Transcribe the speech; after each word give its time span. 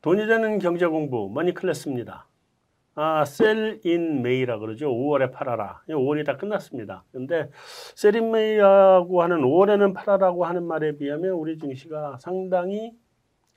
돈이 0.00 0.26
되는 0.26 0.58
경제 0.60 0.86
공부 0.86 1.28
머니 1.32 1.52
클래스입니다. 1.52 2.26
아, 2.94 3.24
Sell 3.24 3.89
in 3.89 4.22
May라 4.22 4.58
그러죠. 4.58 4.90
5월에 4.90 5.32
팔아라. 5.32 5.82
5월이 5.88 6.24
다 6.24 6.36
끝났습니다. 6.36 7.04
근데 7.12 7.50
Sell 7.96 8.19
in 8.19 8.30
May라고 8.30 9.22
하는 9.22 9.42
5월에는 9.42 9.94
팔아라고 9.94 10.44
하는 10.44 10.64
말에 10.64 10.96
비하면 10.96 11.32
우리 11.32 11.58
증시가 11.58 12.16
상당히 12.18 12.92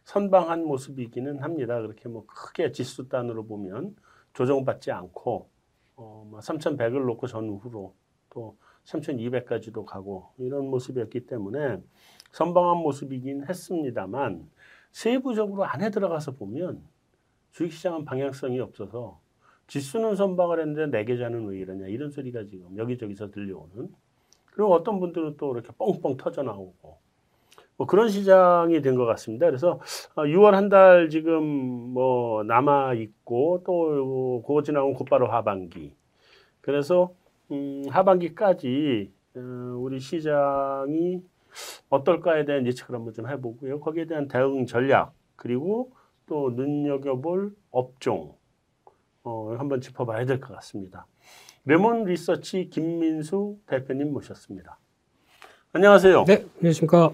선방한 0.03 0.63
모습이기는 0.65 1.39
합니다. 1.39 1.79
그렇게 1.79 2.09
뭐 2.09 2.25
크게 2.25 2.71
지수 2.71 3.07
단으로 3.07 3.45
보면 3.45 3.95
조정받지 4.33 4.91
않고 4.91 5.49
어, 5.95 6.27
뭐 6.29 6.39
3,100을 6.39 7.05
놓고 7.05 7.27
전후로 7.27 7.93
또 8.31 8.57
3,200까지도 8.85 9.85
가고 9.85 10.31
이런 10.37 10.67
모습이었기 10.67 11.27
때문에 11.27 11.77
선방한 12.31 12.77
모습이긴 12.77 13.45
했습니다만 13.47 14.49
세부적으로 14.91 15.65
안에 15.65 15.89
들어가서 15.89 16.33
보면 16.33 16.81
주식시장은 17.51 18.05
방향성이 18.05 18.59
없어서 18.59 19.19
지수는 19.67 20.15
선방을 20.15 20.59
했는데 20.59 20.87
내 20.87 21.05
계좌는 21.05 21.47
왜 21.47 21.59
이러냐 21.59 21.87
이런 21.87 22.09
소리가 22.11 22.45
지금 22.45 22.77
여기저기서 22.77 23.31
들려오는 23.31 23.89
그리고 24.47 24.73
어떤 24.73 24.99
분들은 24.99 25.37
또 25.37 25.53
이렇게 25.53 25.69
뻥뻥 25.77 26.17
터져 26.17 26.43
나오고 26.43 26.97
뭐 27.77 27.87
그런 27.87 28.09
시장이 28.09 28.81
된 28.81 28.95
것 28.95 29.05
같습니다. 29.05 29.47
그래서 29.47 29.79
6월 30.15 30.53
어, 30.53 30.55
한달 30.57 31.09
지금 31.09 31.43
뭐 31.43 32.43
남아 32.43 32.93
있고 32.95 33.63
또 33.65 34.43
그거 34.45 34.61
지나면 34.61 34.93
곧바로 34.93 35.27
하반기. 35.27 35.93
그래서 36.61 37.13
음 37.51 37.83
하반기까지 37.89 39.11
어, 39.35 39.39
우리 39.79 39.99
시장이 39.99 41.23
어떨까에 41.89 42.45
대한 42.45 42.65
예측을 42.65 42.95
한번 42.95 43.13
좀 43.13 43.27
해보고요. 43.29 43.79
거기에 43.79 44.05
대한 44.05 44.27
대응 44.27 44.65
전략 44.65 45.13
그리고 45.35 45.91
또 46.27 46.51
눈여겨볼 46.51 47.51
업종 47.71 48.35
어, 49.23 49.55
한번 49.57 49.81
짚어봐야 49.81 50.25
될 50.25 50.39
것 50.39 50.53
같습니다. 50.55 51.05
레몬 51.65 52.05
리서치 52.05 52.69
김민수 52.69 53.57
대표님 53.67 54.13
모셨습니다. 54.13 54.79
안녕하세요. 55.73 56.25
네, 56.25 56.43
안녕하십니까. 56.57 57.11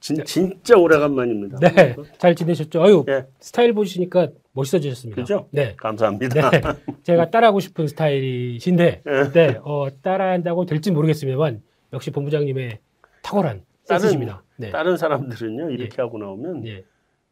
진, 0.00 0.24
진짜 0.24 0.76
오래간만입니다. 0.78 1.58
네, 1.58 1.94
잘 2.16 2.34
지내셨죠? 2.34 2.82
아유, 2.82 3.04
네. 3.06 3.26
스타일 3.38 3.74
보시니까 3.74 4.28
멋있어지셨습니다. 4.52 5.20
그죠? 5.20 5.46
네. 5.50 5.74
감사합니다. 5.76 6.50
네, 6.50 6.60
제가 7.04 7.30
따라하고 7.30 7.60
싶은 7.60 7.86
스타일이신데, 7.86 9.02
네, 9.04 9.32
네 9.32 9.60
어, 9.62 9.88
따라한다고 10.00 10.64
될지 10.64 10.90
모르겠습니다만, 10.90 11.62
역시 11.92 12.10
본부장님의 12.10 12.78
탁월한 13.22 13.62
센스입니다. 13.98 14.42
네. 14.56 14.70
다른 14.70 14.96
사람들은요, 14.96 15.70
이렇게 15.70 15.96
예. 15.98 16.02
하고 16.02 16.18
나오면, 16.18 16.66
예. 16.66 16.84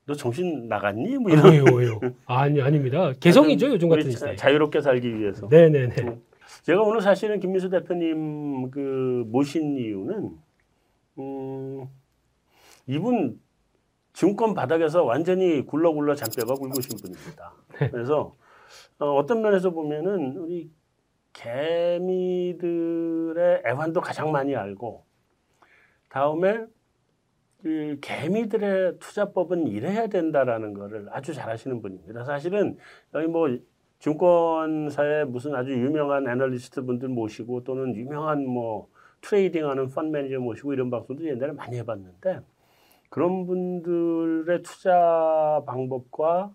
너 0.07 0.15
정신 0.15 0.69
나갔니? 0.69 1.17
뭐 1.19 1.31
이런. 1.31 1.53
왜요, 1.53 1.65
왜요? 1.75 2.01
아니, 2.27 2.61
아닙니다. 2.63 3.13
개성이죠, 3.21 3.69
요즘 3.69 3.89
같은 3.89 4.11
스타일. 4.11 4.37
자유롭게 4.37 4.81
살기 4.81 5.19
위해서. 5.19 5.49
네네네. 5.49 5.95
음. 6.03 6.23
제가 6.63 6.83
오늘 6.83 7.01
사실은 7.01 7.41
김민수 7.41 7.69
대표님 7.71 8.71
그 8.71 9.25
모신 9.29 9.77
이유는, 9.77 10.31
음, 11.19 11.87
이분 12.87 13.39
증권 14.13 14.55
바닥에서 14.55 15.05
완전히 15.05 15.65
굴러굴러 15.65 16.15
잔뼈가 16.15 16.55
굵으신 16.55 16.99
분입니다. 16.99 17.53
네. 17.79 17.91
그래서 17.91 18.35
어, 18.99 19.25
떤 19.27 19.43
면에서 19.43 19.71
보면은 19.71 20.37
우리 20.39 20.71
개미들의 21.35 22.83
애환도 23.67 24.01
가장 24.01 24.33
많이 24.33 24.57
알고 24.57 25.05
다음에 26.09 26.67
그 27.63 27.99
개미들의 28.01 28.99
투자법은 28.99 29.67
이래야 29.67 30.07
된다라는 30.07 30.75
거를 30.75 31.09
아주 31.11 31.35
잘하시는 31.35 31.83
분입니다. 31.83 32.25
사실은 32.25 32.79
여기 33.15 33.27
뭐 33.27 33.49
증권사에 33.99 35.25
무슨 35.25 35.55
아주 35.55 35.73
유명한 35.73 36.29
애널리스트 36.29 36.83
분들 36.83 37.09
모시고 37.09 37.65
또는 37.65 37.97
유명한 37.97 38.47
뭐 38.47 38.89
트레이딩하는 39.23 39.89
펀 39.89 40.13
매니저 40.13 40.39
모시고 40.39 40.73
이런 40.73 40.91
방송도 40.91 41.27
옛날에 41.27 41.53
많이 41.53 41.77
해봤는데 41.79 42.41
그런 43.11 43.47
분들의 43.47 44.63
투자 44.63 45.63
방법과 45.67 46.55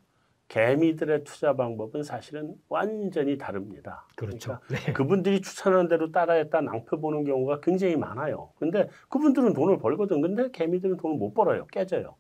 개미들의 0.54 1.24
투자 1.24 1.56
방법은 1.56 2.04
사실은 2.04 2.54
완전히 2.70 3.40
다릅니다. 3.40 4.06
그렇죠. 4.16 4.60
그러니까 4.68 4.86
네. 4.86 4.94
그분들이 4.94 5.42
추천하는 5.42 5.88
대로 5.88 6.12
따라했다 6.12 6.62
낭패 6.62 6.98
보는 6.98 7.24
경우가 7.24 7.60
굉장히 7.62 7.96
많아요. 7.96 8.52
근데 8.60 8.88
그분들은 9.10 9.54
돈을 9.54 9.80
벌거든. 9.80 10.22
근데 10.22 10.52
개미들은 10.52 10.98
돈을 10.98 11.18
못 11.18 11.34
벌어요. 11.34 11.66
깨져요. 11.72 12.18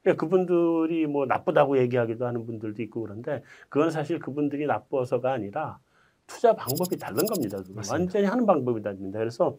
그러니까 0.00 0.18
그분들이 0.18 1.06
뭐 1.06 1.26
나쁘다고 1.26 1.76
얘기하기도 1.76 2.26
하는 2.26 2.46
분들도 2.46 2.82
있고 2.84 3.02
그런데 3.02 3.42
그건 3.68 3.90
사실 3.90 4.18
그분들이 4.18 4.66
나빠서가 4.66 5.32
아니라 5.32 5.78
투자 6.26 6.54
방법이 6.54 6.96
다른 6.96 7.26
겁니다. 7.26 7.58
완전히 7.90 8.24
하는 8.24 8.46
방법이 8.46 8.80
다릅니다. 8.80 9.18
그래서 9.18 9.58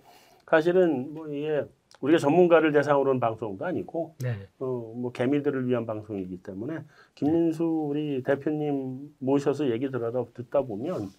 사실은 0.49 1.13
뭐 1.13 1.27
이게 1.27 1.63
우리가 2.01 2.19
전문가를 2.19 2.71
대상으로 2.71 3.11
한 3.11 3.19
방송도 3.19 3.65
아니고 3.65 4.15
네. 4.21 4.29
어, 4.59 4.93
뭐 4.95 5.11
개미들을 5.11 5.67
위한 5.67 5.85
방송이기 5.85 6.43
때문에 6.43 6.79
김민수 7.15 7.63
우리 7.63 8.23
대표님 8.23 9.09
모셔서 9.19 9.71
얘기 9.71 9.89
들어다 9.89 10.25
듣다 10.33 10.61
보면 10.61 11.09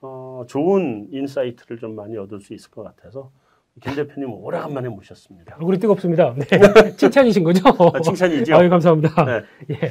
어, 0.00 0.44
좋은 0.48 1.08
insight를 1.10 1.78
좀 1.78 1.94
많이 1.94 2.16
얻을 2.16 2.40
수 2.40 2.54
있을 2.54 2.70
것 2.70 2.82
같아서 2.82 3.30
김 3.80 3.94
대표님 3.94 4.32
오래간만에 4.32 4.88
모셨습니다. 4.88 5.56
얼굴이 5.56 5.78
뜨겁습니다. 5.78 6.34
네. 6.34 6.44
칭찬이신 6.96 7.44
거죠? 7.44 7.62
아, 7.68 8.00
칭찬이죠. 8.00 8.54
아유, 8.54 8.68
감사합니다. 8.68 9.24
네. 9.24 9.42
예. 9.70 9.90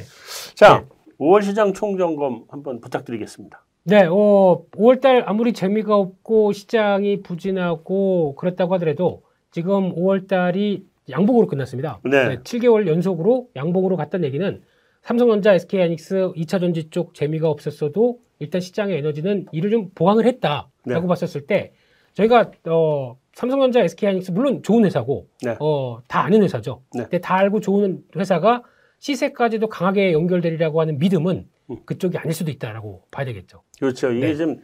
자, 0.54 0.80
네. 0.80 0.86
5월 1.18 1.42
시장 1.42 1.72
총점검 1.72 2.44
한번 2.48 2.80
부탁드리겠습니다. 2.80 3.64
네, 3.84 4.04
어, 4.04 4.64
5월달 4.72 5.24
아무리 5.26 5.52
재미가 5.52 5.96
없고 5.96 6.52
시장이 6.52 7.22
부진하고 7.22 8.36
그렇다고 8.36 8.74
하더라도 8.74 9.24
지금 9.52 9.94
5월 9.94 10.26
달이 10.26 10.84
양봉으로 11.10 11.46
끝났습니다. 11.46 12.00
네. 12.04 12.28
네, 12.28 12.36
7개월 12.38 12.88
연속으로 12.88 13.48
양봉으로 13.54 13.96
갔다는 13.96 14.26
얘기는 14.26 14.62
삼성전자, 15.02 15.52
SK하이닉스, 15.54 16.32
2차 16.36 16.60
전지 16.60 16.90
쪽 16.90 17.14
재미가 17.14 17.48
없었어도 17.48 18.20
일단 18.38 18.60
시장의 18.60 18.98
에너지는 18.98 19.46
이를 19.52 19.70
좀 19.70 19.90
보강을 19.94 20.24
했다라고 20.26 20.70
네. 20.84 21.06
봤었을 21.06 21.46
때 21.46 21.72
저희가 22.14 22.50
어 22.66 23.16
삼성전자, 23.34 23.80
SK하이닉스 23.80 24.30
물론 24.30 24.62
좋은 24.62 24.84
회사고 24.84 25.26
네. 25.42 25.56
어다 25.58 26.24
아는 26.24 26.42
회사죠. 26.42 26.82
네. 26.94 27.02
근데 27.02 27.20
다 27.20 27.36
알고 27.36 27.60
좋은 27.60 28.02
회사가 28.16 28.62
시세까지도 29.00 29.68
강하게 29.68 30.12
연결되리라고 30.12 30.80
하는 30.80 30.98
믿음은 30.98 31.36
음. 31.36 31.44
그쪽이 31.84 32.18
아닐 32.18 32.32
수도 32.32 32.50
있다라고 32.50 33.02
봐야 33.10 33.24
되겠죠. 33.26 33.62
그렇죠. 33.78 34.10
이게 34.12 34.28
네. 34.28 34.36
좀 34.36 34.56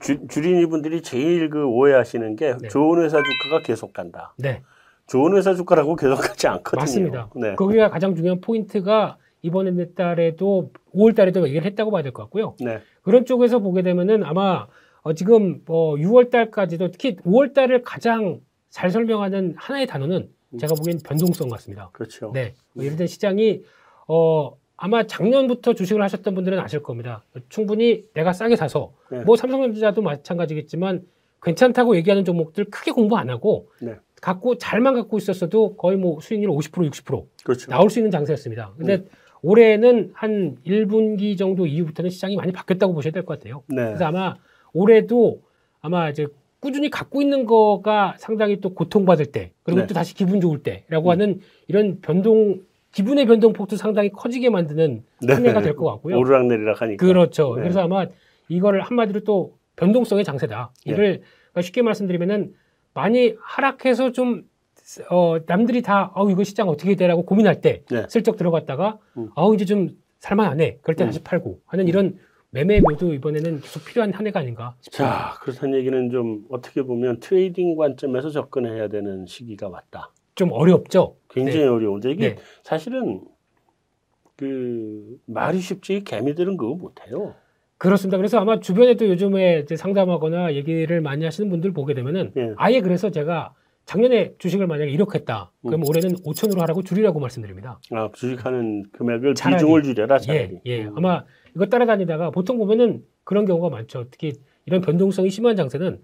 주, 0.00 0.26
주린이 0.28 0.66
분들이 0.66 1.02
제일 1.02 1.50
그 1.50 1.64
오해하시는 1.66 2.36
게 2.36 2.56
네. 2.60 2.68
좋은 2.68 3.02
회사 3.04 3.18
주가가 3.18 3.62
계속 3.64 3.92
간다. 3.92 4.34
네. 4.38 4.62
좋은 5.06 5.36
회사 5.36 5.54
주가라고 5.54 5.96
계속 5.96 6.16
가지 6.16 6.46
않거든요. 6.46 6.80
맞습니다. 6.80 7.30
네. 7.36 7.54
거기가 7.54 7.90
가장 7.90 8.14
중요한 8.14 8.40
포인트가 8.40 9.18
이번에 9.42 9.72
달에도 9.94 10.70
5월 10.94 11.16
달에도 11.16 11.46
얘기를 11.46 11.64
했다고 11.66 11.90
봐야 11.90 12.02
될 12.02 12.12
것 12.12 12.22
같고요. 12.24 12.54
네. 12.60 12.80
그런 13.02 13.24
쪽에서 13.26 13.58
보게 13.58 13.82
되면은 13.82 14.22
아마 14.24 14.66
어 15.02 15.12
지금 15.14 15.62
어 15.66 15.96
6월 15.96 16.30
달까지도 16.30 16.92
특히 16.92 17.16
5월 17.16 17.52
달을 17.52 17.82
가장 17.82 18.40
잘 18.70 18.90
설명하는 18.90 19.54
하나의 19.56 19.86
단어는 19.88 20.30
음. 20.50 20.58
제가 20.58 20.74
보기엔 20.74 20.98
변동성 21.04 21.48
같습니다. 21.48 21.90
그렇죠. 21.92 22.30
네. 22.32 22.54
뭐 22.72 22.84
예를 22.84 22.96
들어 22.96 23.06
시장이 23.08 23.62
어 24.06 24.52
아마 24.84 25.06
작년부터 25.06 25.74
주식을 25.74 26.02
하셨던 26.02 26.34
분들은 26.34 26.58
아실 26.58 26.82
겁니다. 26.82 27.22
충분히 27.48 28.04
내가 28.14 28.32
싸게 28.32 28.56
사서 28.56 28.92
네. 29.12 29.20
뭐 29.22 29.36
삼성전자도 29.36 30.02
마찬가지겠지만 30.02 31.02
괜찮다고 31.40 31.94
얘기하는 31.94 32.24
종목들 32.24 32.64
크게 32.64 32.90
공부 32.90 33.16
안 33.16 33.30
하고 33.30 33.68
네. 33.80 33.94
갖고 34.20 34.58
잘만 34.58 34.94
갖고 34.94 35.18
있었어도 35.18 35.76
거의 35.76 35.96
뭐 35.96 36.18
수익률 36.20 36.50
50% 36.50 36.90
60% 36.90 37.26
그렇죠. 37.44 37.70
나올 37.70 37.90
수 37.90 38.00
있는 38.00 38.10
장세였습니다. 38.10 38.72
근데 38.76 38.96
네. 38.96 39.04
올해는 39.42 40.10
한 40.14 40.56
1분기 40.66 41.38
정도 41.38 41.64
이후부터는 41.64 42.10
시장이 42.10 42.34
많이 42.34 42.50
바뀌었다고 42.50 42.92
보셔야 42.92 43.12
될 43.12 43.24
것 43.24 43.38
같아요. 43.38 43.62
네. 43.68 43.84
그래서 43.84 44.04
아마 44.06 44.34
올해도 44.72 45.42
아마 45.80 46.10
이제 46.10 46.26
꾸준히 46.58 46.90
갖고 46.90 47.22
있는 47.22 47.46
거가 47.46 48.16
상당히 48.18 48.60
또 48.60 48.74
고통받을 48.74 49.26
때 49.26 49.52
그리고 49.62 49.82
네. 49.82 49.86
또 49.86 49.94
다시 49.94 50.12
기분 50.14 50.40
좋을 50.40 50.64
때라고 50.64 51.08
음. 51.08 51.12
하는 51.12 51.40
이런 51.68 52.00
변동 52.00 52.62
기분의 52.92 53.26
변동폭도 53.26 53.76
상당히 53.76 54.10
커지게 54.10 54.50
만드는 54.50 55.02
네. 55.22 55.32
한 55.32 55.46
해가 55.46 55.60
될 55.62 55.74
것 55.76 55.86
같고요. 55.86 56.18
오르락내리락 56.18 56.82
하니까. 56.82 57.04
그렇죠. 57.06 57.54
네. 57.56 57.62
그래서 57.62 57.80
아마 57.82 58.06
이거를 58.48 58.82
한마디로 58.82 59.20
또 59.20 59.56
변동성의 59.76 60.24
장세다. 60.24 60.72
네. 60.86 60.92
이를 60.92 61.22
그러니까 61.52 61.62
쉽게 61.62 61.82
말씀드리면은 61.82 62.54
많이 62.94 63.34
하락해서 63.40 64.12
좀 64.12 64.44
어, 65.10 65.38
남들이 65.46 65.80
다, 65.80 66.10
어, 66.14 66.28
이거 66.28 66.44
시장 66.44 66.68
어떻게 66.68 66.96
되려고 66.96 67.24
고민할 67.24 67.60
때 67.62 67.82
네. 67.90 68.04
슬쩍 68.08 68.36
들어갔다가, 68.36 68.98
음. 69.16 69.30
어, 69.36 69.54
이제 69.54 69.64
좀 69.64 69.90
살만하네. 70.18 70.78
그럴 70.82 70.96
때 70.96 71.04
음. 71.04 71.06
다시 71.06 71.22
팔고 71.22 71.60
하는 71.66 71.88
이런 71.88 72.18
매매 72.50 72.80
모드 72.80 73.14
이번에는 73.14 73.60
계속 73.60 73.84
필요한 73.86 74.12
한 74.12 74.26
해가 74.26 74.40
아닌가 74.40 74.74
싶습니다. 74.80 75.30
자, 75.34 75.40
그렇다는 75.40 75.78
얘기는 75.78 76.10
좀 76.10 76.44
어떻게 76.50 76.82
보면 76.82 77.20
trading 77.20 77.76
관점에서 77.76 78.28
접근해야 78.30 78.88
되는 78.88 79.24
시기가 79.24 79.68
왔다. 79.68 80.10
좀 80.34 80.50
어렵죠. 80.52 81.16
굉장히 81.28 81.60
네. 81.60 81.66
어려운데 81.66 82.10
이게 82.10 82.34
네. 82.34 82.36
사실은 82.62 83.20
그 84.36 85.18
말이 85.26 85.58
쉽지 85.60 86.04
개미들은 86.04 86.56
그거 86.56 86.74
못해요. 86.74 87.34
그렇습니다. 87.78 88.16
그래서 88.16 88.38
아마 88.38 88.60
주변에도 88.60 89.08
요즘에 89.08 89.64
상담하거나 89.76 90.54
얘기를 90.54 91.00
많이 91.00 91.24
하시는 91.24 91.50
분들 91.50 91.72
보게 91.72 91.94
되면은 91.94 92.32
예. 92.36 92.52
아예 92.56 92.80
그래서 92.80 93.10
제가 93.10 93.54
작년에 93.84 94.34
주식을 94.38 94.68
만약에 94.68 94.90
이렇게 94.90 95.18
했다. 95.18 95.50
그럼 95.66 95.80
음. 95.82 95.88
올해는 95.88 96.14
5천으로 96.18 96.60
하라고 96.60 96.82
줄이라고 96.82 97.18
말씀드립니다. 97.18 97.80
아, 97.90 98.08
주식하는 98.14 98.84
금액을 98.92 99.34
차라리. 99.34 99.56
비중을 99.60 99.82
줄여라 99.82 100.18
차라리. 100.18 100.60
예, 100.66 100.70
예. 100.70 100.84
음. 100.84 100.94
아마 100.96 101.24
이거 101.56 101.66
따라다니다가 101.66 102.30
보통 102.30 102.58
보면은 102.58 103.02
그런 103.24 103.44
경우가 103.44 103.68
많죠. 103.70 104.06
특히 104.10 104.32
이런 104.66 104.80
변동성이 104.80 105.30
심한 105.30 105.56
장세는 105.56 106.00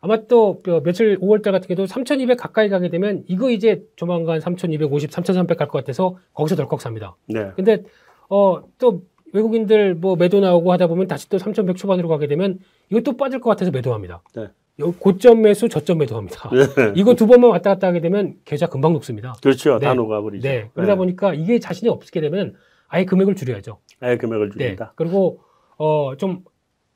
아마 0.00 0.16
또 0.26 0.60
어, 0.66 0.80
며칠 0.82 1.18
5월달 1.18 1.52
같은 1.52 1.68
경우도 1.68 1.86
3,200 1.86 2.38
가까이 2.38 2.68
가게 2.68 2.88
되면 2.88 3.22
이거 3.28 3.50
이제 3.50 3.82
조만간 3.96 4.40
3,250, 4.40 5.10
3,300 5.12 5.58
갈 5.58 5.68
것 5.68 5.78
같아서 5.78 6.16
거기서 6.32 6.56
덜컥 6.56 6.80
삽니다. 6.80 7.16
네. 7.28 7.50
근데 7.54 7.82
어 8.28 8.62
또 8.78 9.02
외국인들 9.32 9.94
뭐 9.94 10.16
매도 10.16 10.40
나오고 10.40 10.72
하다 10.72 10.88
보면 10.88 11.06
다시 11.06 11.28
또 11.28 11.38
3,100 11.38 11.76
초반으로 11.76 12.08
가게 12.08 12.26
되면 12.26 12.58
이것도 12.90 13.16
빠질 13.16 13.40
것 13.40 13.50
같아서 13.50 13.70
매도합니다. 13.70 14.22
네. 14.34 14.48
요 14.80 14.92
고점 14.98 15.42
매수, 15.42 15.68
저점 15.68 15.98
매도합니다. 15.98 16.50
네. 16.50 16.92
이거 16.96 17.14
두 17.14 17.26
번만 17.26 17.50
왔다 17.50 17.70
갔다 17.70 17.86
하게 17.88 18.00
되면 18.00 18.34
계좌 18.44 18.66
금방 18.66 18.92
녹습니다. 18.94 19.34
그렇죠. 19.42 19.78
네. 19.78 19.86
다 19.86 19.94
녹아버리죠. 19.94 20.48
네. 20.48 20.70
그러다 20.74 20.96
보니까 20.96 21.34
이게 21.34 21.58
자신이 21.60 21.88
없게 21.90 22.20
되면 22.22 22.54
아예 22.88 23.04
금액을 23.04 23.36
줄여야죠. 23.36 23.78
아예 24.00 24.16
금액을 24.16 24.50
네. 24.56 24.64
줄인다. 24.64 24.94
그리고 24.96 25.40
어 25.76 26.14
좀 26.16 26.42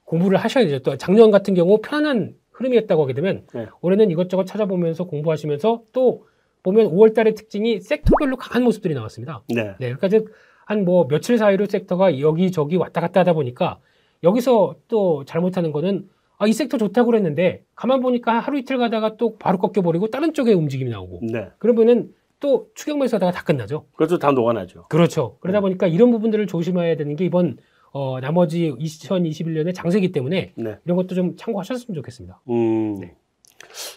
공부를 0.05 0.39
하셔야 0.39 0.65
되죠. 0.65 0.79
또 0.81 0.97
작년 0.97 1.31
같은 1.31 1.55
경우 1.55 1.79
편안한 1.81 2.35
흐름이었다고 2.55 3.03
하게 3.03 3.13
되면 3.13 3.45
네. 3.55 3.67
올해는 3.81 4.11
이것저것 4.11 4.45
찾아보면서 4.47 5.05
공부하시면서 5.05 5.83
또 5.93 6.27
보면 6.63 6.87
5월 6.91 7.15
달의 7.15 7.35
특징이 7.35 7.81
섹터별로 7.81 8.37
강한 8.37 8.65
모습들이 8.65 8.95
나왔습니다. 8.95 9.43
네. 9.49 9.75
네, 9.79 9.95
그러니까 9.95 10.09
즉 10.09 10.29
한 10.67 10.85
뭐 10.85 11.07
며칠 11.09 11.37
사이로 11.37 11.67
섹터가 11.67 12.21
여기저기 12.21 12.77
왔다 12.77 13.01
갔다 13.03 13.21
하다 13.21 13.35
보니까 13.35 13.79
여기서 14.23 14.77
또 14.89 15.25
잘못하는 15.27 15.73
거는 15.73 16.09
아, 16.39 16.47
이 16.47 16.53
섹터 16.53 16.79
좋다고 16.79 17.11
그랬는데 17.11 17.65
가만 17.75 18.01
보니까 18.01 18.39
하루 18.41 18.59
이틀 18.59 18.79
가다가 18.79 19.17
또 19.17 19.37
바로 19.37 19.59
꺾여버리고 19.59 20.09
다른 20.09 20.33
쪽에 20.33 20.53
움직임이 20.53 20.91
나오고 20.91 21.21
네. 21.31 21.51
그러면은 21.59 22.13
또 22.41 22.69
추격 22.75 22.99
매수하다가 22.99 23.33
다 23.33 23.43
끝나죠. 23.45 23.85
그것도 23.93 24.19
다 24.19 24.33
녹아나죠. 24.33 24.87
그렇죠. 24.89 25.37
그러다 25.41 25.59
네. 25.59 25.61
보니까 25.61 25.87
이런 25.87 26.11
부분들을 26.11 26.47
조심해야 26.47 26.97
되는 26.97 27.15
게 27.15 27.27
이번 27.27 27.59
어, 27.95 28.19
나머지 28.21 28.73
2021년의 28.73 29.73
장세기 29.73 30.11
때문에 30.11 30.53
네. 30.57 30.79
이런 30.85 30.97
것도 30.97 31.15
좀 31.15 31.37
참고하셨으면 31.37 31.95
좋겠습니다. 31.95 32.41
음. 32.51 32.99
네. 33.01 33.17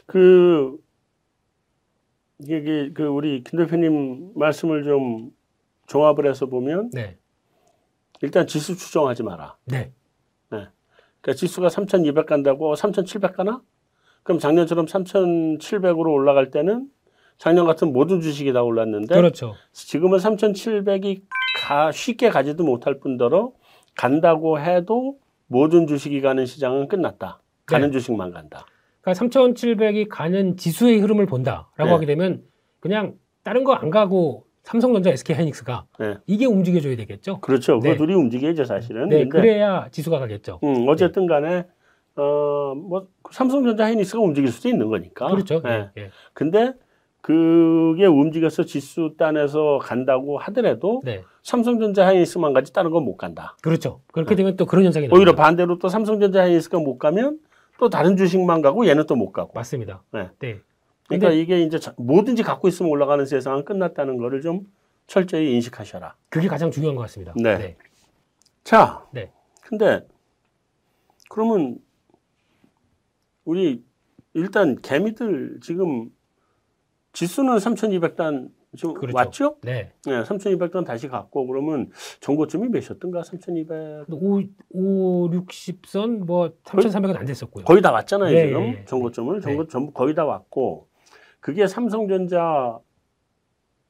그 0.06 0.78
이게 2.40 2.92
그 2.94 3.06
우리 3.06 3.44
김 3.44 3.58
대표님 3.58 4.34
말씀을 4.36 4.84
좀 4.84 5.32
종합을 5.88 6.30
해서 6.30 6.46
보면 6.46 6.92
네, 6.94 7.18
일단 8.22 8.46
지수 8.46 8.78
추정하지 8.78 9.24
마라. 9.24 9.58
네, 10.52 10.68
그러니까 11.28 11.40
지수가 11.40 11.70
3,200 11.70 12.28
간다고 12.28 12.76
3,700 12.76 13.36
가나? 13.36 13.64
그럼 14.22 14.38
작년처럼 14.38 14.86
3,700으로 14.86 16.14
올라갈 16.14 16.52
때는 16.52 16.88
작년 17.40 17.66
같은 17.66 17.92
모든 17.92 18.22
주식이 18.22 18.54
다 18.54 18.62
올랐는데 18.62 19.16
그렇죠. 19.16 19.56
지금은 19.72 20.20
3,700이 20.20 21.24
가, 21.64 21.92
쉽게 21.92 22.30
가지도 22.30 22.64
못할 22.64 23.00
뿐더러 23.00 23.54
간다고 23.98 24.60
해도 24.60 25.18
모든 25.48 25.88
주식이 25.88 26.22
가는 26.22 26.46
시장은 26.46 26.88
끝났다. 26.88 27.42
가는 27.66 27.92
주식만 27.92 28.32
간다. 28.32 28.66
그러니까 29.02 29.26
3,700이 29.26 30.08
가는 30.10 30.56
지수의 30.56 31.00
흐름을 31.00 31.26
본다라고 31.26 31.84
네. 31.84 31.90
하게 31.90 32.06
되면 32.06 32.44
그냥 32.80 33.16
다른 33.44 33.64
거 33.64 33.74
안 33.74 33.90
가고 33.90 34.46
삼성전자, 34.64 35.12
SK하이닉스가 35.12 35.86
네. 36.00 36.16
이게 36.28 36.46
움직여줘야 36.46 36.98
되겠죠. 36.98 37.40
그렇죠. 37.40 37.80
그 37.80 37.88
네. 37.88 37.96
둘이 37.96 38.14
움직여야죠, 38.14 38.66
사실은. 38.66 39.08
네, 39.08 39.26
그래야 39.30 39.88
지수가 39.92 40.20
가겠죠. 40.20 40.60
음, 40.64 40.86
어쨌든 40.90 41.26
간에 41.26 41.66
어, 42.18 42.76
뭐 42.76 43.08
삼성전자 43.32 43.86
하이닉스가 43.86 44.22
움직일 44.22 44.52
수도 44.52 44.68
있는 44.68 44.90
거니까. 44.90 45.30
그렇죠. 45.30 45.62
네. 45.62 45.90
근데 46.34 46.74
그게 47.32 48.06
움직여서 48.06 48.64
지수 48.64 49.16
단에서 49.18 49.80
간다고 49.84 50.38
하더라도 50.38 51.02
네, 51.04 51.26
삼성전자 51.44 52.06
하이닉스만 52.06 52.54
가지 52.54 52.72
다른 52.72 52.90
건 52.90 53.04
못 53.04 53.18
간다. 53.18 53.58
그렇죠. 53.62 54.00
그렇게 54.14 54.34
되면 54.36 54.56
또 54.56 54.66
그런 54.66 54.86
현상이 54.86 55.08
네. 55.10 55.14
오히려 55.14 55.32
나옵니다. 55.34 55.44
반대로 55.44 55.78
또 55.78 55.90
삼성전자 55.90 56.44
하이닉스가 56.44 56.80
못 56.80 56.98
가면 56.98 57.40
또 57.80 57.90
다른 57.90 58.16
주식만 58.16 58.62
가고 58.62 58.88
얘는 58.88 59.08
또 59.08 59.16
못 59.18 59.34
가고. 59.34 59.52
맞습니다. 59.56 60.04
네. 60.14 60.30
네. 60.40 60.62
그러니까 61.10 61.32
이게 61.32 61.62
이제 61.64 61.80
자- 61.80 61.94
뭐든지 61.98 62.44
갖고 62.44 62.70
있으면 62.70 62.90
올라가는 62.90 63.26
세상은 63.26 63.66
끝났다는 63.66 64.16
거를 64.16 64.40
좀 64.40 64.62
철저히 65.06 65.54
인식하셔라. 65.56 66.16
그게 66.30 66.48
가장 66.48 66.72
중요한 66.72 66.96
것 66.96 67.02
같습니다. 67.02 67.34
네. 67.36 67.76
자, 68.64 69.06
네. 69.12 69.34
근데 69.64 70.00
그러면 71.30 71.78
우리 73.44 73.84
일단 74.34 74.78
개미들 74.82 75.60
지금 75.62 76.10
지수는 77.22 77.56
3,200단 77.56 78.50
지금 78.76 78.94
그렇죠. 78.94 79.18
왔죠? 79.18 79.56
네. 79.64 79.92
네, 80.06 80.22
3,200단 80.22 80.86
다시 80.86 81.08
갔고 81.08 81.48
그러면 81.48 81.90
정고점이 82.20 82.68
몇이었던가? 82.68 83.24
3,200 83.24 84.06
5, 84.12 84.42
5, 84.70 85.30
60선 85.32 86.26
뭐 86.28 86.52
3,300은 86.64 87.18
안 87.18 87.26
됐었고요. 87.26 87.66
거의 87.66 87.82
다 87.82 87.92
왔잖아요 87.92 88.32
네, 88.32 88.46
지금 88.48 88.62
네, 88.62 88.72
네. 88.74 88.86
정고점을 88.86 89.34
네. 89.34 89.42
정고 89.42 89.68
전부 89.68 89.92
거의 89.94 90.14
다 90.14 90.26
왔고 90.26 90.90
그게 91.40 91.66
삼성전자 91.66 92.78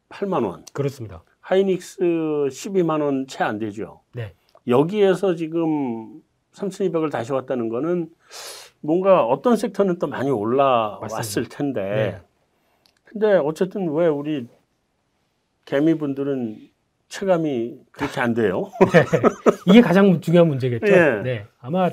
8만 0.08 0.46
원, 0.46 0.64
그렇습니다. 0.72 1.22
하이닉스 1.42 2.00
12만 2.00 3.02
원 3.02 3.26
채 3.28 3.44
안 3.44 3.60
되죠. 3.60 4.04
네. 4.14 4.34
여기에서 4.68 5.36
지금 5.36 6.22
3,200을 6.54 7.12
다시 7.12 7.34
왔다는 7.34 7.68
거는 7.68 8.10
뭔가 8.80 9.26
어떤 9.26 9.58
섹터는 9.58 10.00
또 10.00 10.08
많이 10.08 10.30
올라왔을 10.30 11.18
맞습니다. 11.18 11.58
텐데. 11.58 12.22
네. 13.14 13.20
근데 13.20 13.34
어쨌든 13.38 13.90
왜 13.94 14.08
우리 14.08 14.48
개미분들은 15.66 16.58
체감이 17.10 17.80
그렇게 17.92 18.20
안 18.20 18.34
돼요? 18.34 18.70
이게 19.68 19.82
가장 19.82 20.20
중요한 20.20 20.48
문제겠죠. 20.48 20.92
예. 20.92 21.22
네. 21.24 21.46
아마 21.60 21.90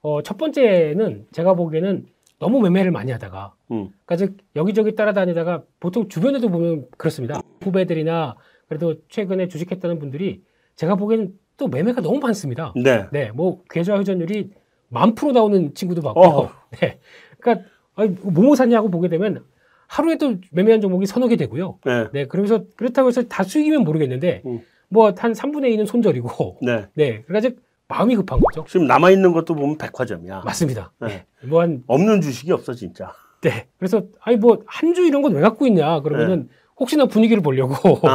어, 0.00 0.22
첫 0.22 0.36
번째는 0.36 1.26
제가 1.32 1.54
보기에는 1.54 2.06
너무 2.38 2.60
매매를 2.60 2.90
많이 2.90 3.10
하다가 3.10 3.54
음. 3.72 3.90
그러니까 4.04 4.16
즉 4.16 4.36
여기저기 4.54 4.94
따라다니다가 4.94 5.64
보통 5.80 6.08
주변에도 6.08 6.48
보면 6.48 6.86
그렇습니다. 6.96 7.40
후배들이나 7.62 8.36
그래도 8.68 8.96
최근에 9.08 9.48
주식했다는 9.48 9.98
분들이 9.98 10.42
제가 10.76 10.94
보기에는 10.96 11.34
또 11.56 11.66
매매가 11.66 12.02
너무 12.02 12.20
많습니다. 12.20 12.72
네. 12.76 13.06
네, 13.10 13.32
뭐 13.32 13.62
계좌 13.68 13.98
회전율이 13.98 14.50
만 14.88 15.14
프로 15.14 15.32
나오는 15.32 15.74
친구도 15.74 16.00
봤고, 16.02 16.20
어허. 16.20 16.50
네, 16.80 17.00
그러니까 17.40 17.68
아니, 17.96 18.10
뭐뭐 18.10 18.54
샀냐고 18.54 18.88
보게 18.90 19.08
되면 19.08 19.44
하루에도 19.92 20.36
매매한 20.52 20.80
종목이 20.80 21.06
서너 21.06 21.26
개 21.28 21.36
되고요. 21.36 21.78
네. 21.84 22.06
네, 22.12 22.26
그러면서 22.26 22.64
그렇다고 22.76 23.08
해서 23.08 23.22
다 23.22 23.42
수익이면 23.42 23.82
모르겠는데 23.84 24.42
음. 24.46 24.60
뭐한 24.90 25.14
3분의 25.32 25.74
2는 25.76 25.86
손절이고, 25.86 26.58
네. 26.62 26.86
네, 26.94 27.22
그러니까 27.26 27.40
즉 27.40 27.58
마음이 27.88 28.14
급한 28.16 28.38
거죠. 28.38 28.64
지금 28.68 28.86
남아 28.86 29.10
있는 29.10 29.32
것도 29.32 29.54
보면 29.54 29.78
백화점이야. 29.78 30.42
맞습니다. 30.44 30.92
네. 31.00 31.24
뭐 31.44 31.62
한, 31.62 31.82
없는 31.86 32.20
주식이 32.20 32.52
없어 32.52 32.74
진짜. 32.74 33.12
네, 33.40 33.66
그래서 33.78 34.02
아니 34.20 34.36
뭐 34.36 34.58
한 34.66 34.94
주 34.94 35.06
이런 35.06 35.22
건 35.22 35.32
왜 35.34 35.40
갖고 35.40 35.66
있냐 35.66 36.00
그러면은 36.00 36.48
혹시나 36.78 37.06
분위기를 37.06 37.42
보려고, 37.42 37.74
네. 38.04 38.08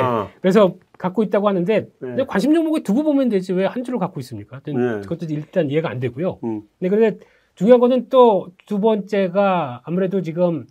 아. 0.00 0.28
그래서 0.40 0.76
갖고 0.96 1.22
있다고 1.22 1.48
하는데 1.48 1.88
네. 2.00 2.24
관심 2.26 2.54
종목에 2.54 2.82
두고 2.82 3.02
보면 3.02 3.28
되지 3.28 3.52
왜 3.52 3.66
한 3.66 3.82
주를 3.84 3.98
갖고 3.98 4.20
있습니까? 4.20 4.60
네. 4.64 4.72
그것도 5.02 5.26
일단 5.28 5.68
이해가 5.70 5.90
안 5.90 5.98
되고요. 6.00 6.38
음. 6.44 6.62
네, 6.78 6.88
그런데 6.88 7.18
중요한 7.56 7.80
거는 7.80 8.08
또 8.10 8.48
두 8.66 8.80
번째가 8.80 9.82
아무래도 9.84 10.22
지금 10.22 10.66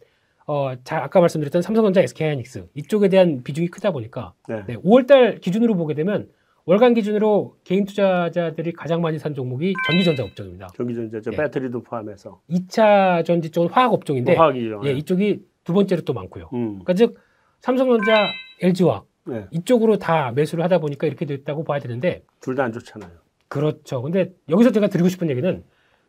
어, 0.47 0.73
자, 0.83 1.03
아까 1.03 1.19
말씀드렸던 1.21 1.61
삼성전자, 1.61 2.01
SK하이닉스 2.01 2.67
이쪽에 2.75 3.09
대한 3.09 3.41
비중이 3.43 3.67
크다 3.69 3.91
보니까 3.91 4.33
네. 4.47 4.63
네, 4.67 4.75
5월달 4.77 5.41
기준으로 5.41 5.75
보게 5.75 5.93
되면 5.95 6.29
월간 6.65 6.93
기준으로 6.95 7.55
개인 7.63 7.85
투자자들이 7.85 8.73
가장 8.73 9.01
많이 9.01 9.19
산 9.19 9.33
종목이 9.35 9.73
전기전자 9.87 10.23
업종입니다. 10.23 10.67
전기전자 10.75 11.21
저 11.21 11.31
예. 11.31 11.37
배터리도 11.37 11.83
포함해서 11.83 12.41
2차 12.49 13.23
전지 13.25 13.51
쪽은 13.51 13.69
화학 13.69 13.93
업종인데 13.93 14.33
뭐 14.35 14.41
화학이죠. 14.43 14.81
예, 14.85 14.91
이쪽이 14.93 15.41
두 15.63 15.73
번째로 15.73 16.01
또 16.01 16.13
많고요. 16.13 16.49
음. 16.53 16.69
그러니까 16.83 16.93
즉 16.93 17.19
삼성전자, 17.61 18.27
LG화학 18.61 19.05
네. 19.27 19.45
이쪽으로 19.51 19.97
다 19.97 20.31
매수를 20.31 20.63
하다 20.63 20.79
보니까 20.79 21.05
이렇게 21.07 21.25
됐다고 21.25 21.63
봐야 21.63 21.79
되는데 21.79 22.23
둘 22.39 22.55
다 22.55 22.63
안 22.63 22.71
좋잖아요. 22.71 23.11
그렇죠. 23.47 24.01
근데 24.01 24.31
여기서 24.49 24.71
제가 24.71 24.87
드리고 24.87 25.07
싶은 25.09 25.29
얘기는 25.29 25.63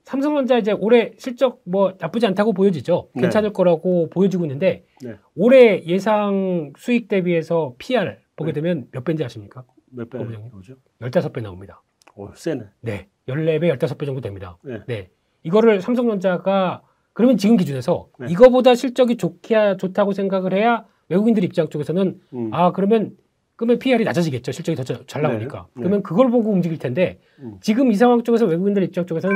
삼성전자 0.06 0.56
이제 0.56 0.70
올해 0.70 1.12
실적 1.18 1.60
뭐 1.64 1.94
나쁘지 1.98 2.26
않다고 2.26 2.52
보여지죠. 2.52 3.08
네. 3.14 3.22
괜찮을 3.22 3.52
거라고 3.52 4.08
보여지고 4.08 4.44
있는데 4.44 4.86
네. 5.02 5.16
올해 5.34 5.82
예상 5.84 6.72
수익 6.78 7.08
대비해서 7.08 7.74
PR 7.78 8.16
보게 8.36 8.52
네. 8.52 8.60
되면 8.60 8.86
몇 8.92 9.02
배인지 9.02 9.24
아십니까? 9.24 9.64
몇 9.90 10.08
배. 10.08 10.18
나오죠? 10.18 10.76
15배 11.00 11.42
나옵니다. 11.42 11.82
오, 12.14 12.28
세네. 12.34 12.62
네. 12.82 13.08
14배, 13.26 13.76
15배 13.76 14.06
정도 14.06 14.20
됩니다. 14.20 14.56
네. 14.86 15.10
이거를 15.42 15.80
삼성전자가 15.80 16.82
그러면 17.12 17.36
지금 17.36 17.56
기준에서 17.56 18.08
네. 18.20 18.26
이거보다 18.30 18.76
실적이 18.76 19.16
좋게 19.16 19.76
좋다고 19.78 20.12
생각을 20.12 20.54
해야 20.54 20.84
외국인들 21.08 21.42
입장 21.42 21.68
쪽에서는 21.68 22.20
음. 22.32 22.50
아 22.52 22.70
그러면 22.70 23.16
그러면 23.56 23.80
PR이 23.80 24.04
낮아지겠죠. 24.04 24.52
실적이 24.52 24.76
더잘 24.76 25.22
네. 25.22 25.28
나오니까. 25.28 25.66
네. 25.74 25.80
그러면 25.80 26.04
그걸 26.04 26.30
보고 26.30 26.52
움직일 26.52 26.78
텐데 26.78 27.18
음. 27.40 27.56
지금 27.60 27.90
이 27.90 27.96
상황 27.96 28.22
쪽에서 28.22 28.46
외국인들 28.46 28.84
입장 28.84 29.04
쪽에서는 29.04 29.34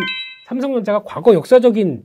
삼성전자가 0.60 1.02
과거 1.04 1.32
역사적인 1.34 2.02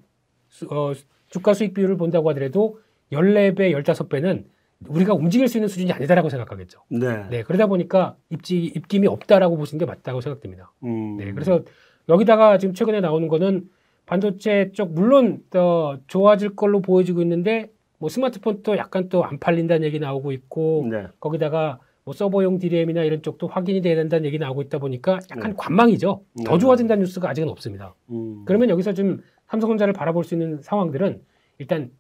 수- 0.49 0.67
어, 0.69 0.93
주가 1.29 1.53
수익 1.55 1.73
비율을 1.73 1.97
본다고 1.97 2.29
하더라도 2.29 2.79
14배, 3.11 3.71
15배는 3.71 4.45
우리가 4.87 5.13
움직일 5.15 5.47
수 5.47 5.57
있는 5.57 5.67
수준이 5.67 5.91
아니다라고 5.91 6.29
생각하겠죠. 6.29 6.81
네. 6.89 7.27
네, 7.29 7.43
그러다 7.43 7.65
보니까 7.65 8.15
입지, 8.29 8.65
입김이 8.65 9.07
없다라고 9.07 9.57
보시는 9.57 9.79
게 9.79 9.85
맞다고 9.85 10.21
생각됩니다. 10.21 10.71
음. 10.83 11.17
네, 11.17 11.31
그래서 11.33 11.61
여기다가 12.07 12.59
지금 12.59 12.75
최근에 12.75 13.01
나오는 13.01 13.27
거는 13.27 13.67
반도체 14.05 14.71
쪽 14.73 14.93
물론 14.93 15.41
더 15.49 15.97
좋아질 16.05 16.55
걸로 16.55 16.81
보여지고 16.81 17.21
있는데 17.23 17.71
뭐 17.97 18.09
스마트폰도 18.09 18.77
약간 18.77 19.09
또 19.09 19.23
안 19.23 19.39
팔린다는 19.39 19.83
얘기 19.87 19.97
나오고 19.99 20.31
있고 20.33 20.87
네. 20.91 21.07
거기다가 21.19 21.79
뭐 22.05 22.13
서버용 22.13 22.59
DRAM이나 22.59 23.03
이런 23.03 23.23
쪽도 23.23 23.47
확인이 23.47 23.81
돼야 23.81 23.95
된다는 23.95 24.25
얘기 24.25 24.37
나오고 24.37 24.61
있다 24.61 24.77
보니까 24.77 25.19
약간 25.31 25.51
네. 25.51 25.55
관망이죠. 25.57 26.23
더 26.45 26.53
네. 26.53 26.57
좋아진다는 26.59 27.01
뉴스가 27.01 27.29
아직은 27.29 27.49
없습니다. 27.49 27.95
음. 28.11 28.43
그러면 28.45 28.69
여기서 28.69 28.93
좀 28.93 29.23
삼성전자를 29.47 29.91
바라볼 29.91 30.23
수 30.23 30.35
있는 30.35 30.61
상황들은 30.61 31.23
일단 31.57 31.91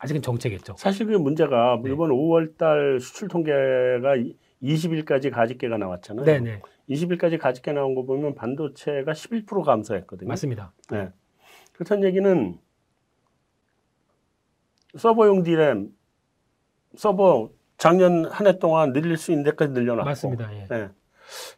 아직은 0.00 0.20
정체겠죠. 0.20 0.74
사실 0.76 1.06
그 1.06 1.12
문제가 1.12 1.80
네. 1.82 1.90
이번 1.90 2.10
5월달 2.10 3.00
수출 3.00 3.28
통계가 3.28 4.16
20일까지 4.62 5.30
가집계가 5.30 5.78
나왔잖아요. 5.78 6.26
네네 6.26 6.60
20일까지 6.90 7.38
가집계 7.38 7.72
나온 7.72 7.94
거 7.94 8.04
보면 8.04 8.34
반도체가 8.34 9.12
11% 9.12 9.64
감소했거든요. 9.64 10.28
맞습니다. 10.28 10.74
네. 10.90 11.08
그렇다는 11.72 12.04
얘기는 12.04 12.58
서버용 14.94 15.42
디램 15.42 15.88
서버 16.96 17.48
작년 17.78 18.24
한 18.26 18.46
해 18.46 18.58
동안 18.58 18.92
늘릴 18.92 19.16
수 19.16 19.30
있는 19.32 19.44
데까지 19.44 19.72
늘려놨고 19.72 20.04
맞습니다. 20.08 20.54
예. 20.54 20.66
네. 20.68 20.88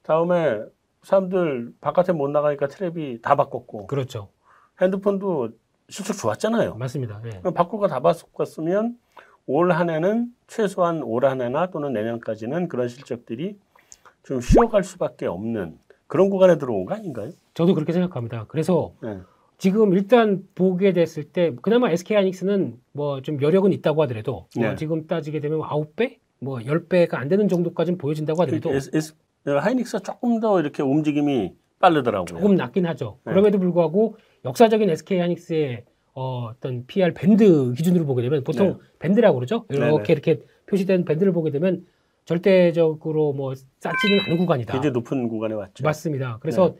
다음에 0.02 0.60
사람들 1.02 1.72
바깥에 1.80 2.12
못 2.12 2.28
나가니까 2.28 2.66
트랩이 2.66 3.22
다 3.22 3.34
바꿨고 3.36 3.86
그렇죠. 3.86 4.28
핸드폰도 4.80 5.50
실적 5.88 6.14
좋았잖아요. 6.14 6.74
맞습니다. 6.74 7.20
예. 7.26 7.40
거다 7.42 8.00
바꿨으면 8.00 8.96
올 9.46 9.70
한 9.72 9.90
해는 9.90 10.28
최소한 10.48 11.02
올 11.02 11.24
한 11.24 11.40
해나 11.40 11.68
또는 11.70 11.92
내년까지는 11.92 12.68
그런 12.68 12.88
실적들이 12.88 13.58
좀 14.24 14.40
쉬어갈 14.40 14.82
수밖에 14.82 15.26
없는 15.26 15.78
그런 16.08 16.30
구간에 16.30 16.58
들어온 16.58 16.84
거 16.86 16.94
아닌가요? 16.94 17.30
저도 17.54 17.74
그렇게 17.74 17.92
생각합니다. 17.92 18.46
그래서 18.48 18.92
네. 19.00 19.20
지금 19.58 19.94
일단 19.94 20.42
보게 20.54 20.92
됐을 20.92 21.24
때 21.24 21.54
그나마 21.62 21.90
SK 21.90 22.16
하이닉스는 22.16 22.78
뭐 22.92 23.20
좀 23.22 23.40
여력은 23.40 23.72
있다고 23.72 24.02
하더라도 24.02 24.46
뭐 24.56 24.68
네. 24.68 24.74
지금 24.76 25.06
따지게 25.06 25.40
되면 25.40 25.60
9배, 25.60 26.18
뭐 26.40 26.58
10배가 26.58 27.14
안 27.14 27.28
되는 27.28 27.48
정도까지는 27.48 27.96
보여진다고 27.98 28.42
하더라도 28.42 28.74
S, 28.74 28.90
S, 28.94 29.14
하이닉스가 29.46 30.00
조금 30.02 30.40
더 30.40 30.60
이렇게 30.60 30.82
움직임이 30.82 31.52
빠르더라고요. 31.78 32.26
조금 32.26 32.54
낮긴 32.54 32.84
하죠. 32.86 33.18
네. 33.24 33.32
그럼에도 33.32 33.58
불구하고 33.58 34.16
역사적인 34.44 34.90
SK 34.90 35.18
하이닉스의 35.20 35.84
어, 36.14 36.46
어떤 36.50 36.86
PR 36.86 37.12
밴드 37.14 37.72
기준으로 37.74 38.06
보게 38.06 38.22
되면 38.22 38.42
보통 38.44 38.68
네. 38.68 38.74
밴드라고 38.98 39.36
그러죠. 39.36 39.64
이렇게 39.68 39.86
네네. 39.90 40.04
이렇게 40.12 40.40
표시된 40.66 41.04
밴드를 41.04 41.32
보게 41.32 41.50
되면 41.50 41.84
절대적으로 42.24 43.32
뭐 43.32 43.54
쌓지는 43.54 44.20
않은 44.26 44.36
구간이다. 44.38 44.72
굉장히 44.72 44.92
높은 44.92 45.28
구간에 45.28 45.54
왔죠. 45.54 45.84
맞습니다. 45.84 46.38
그래서 46.40 46.74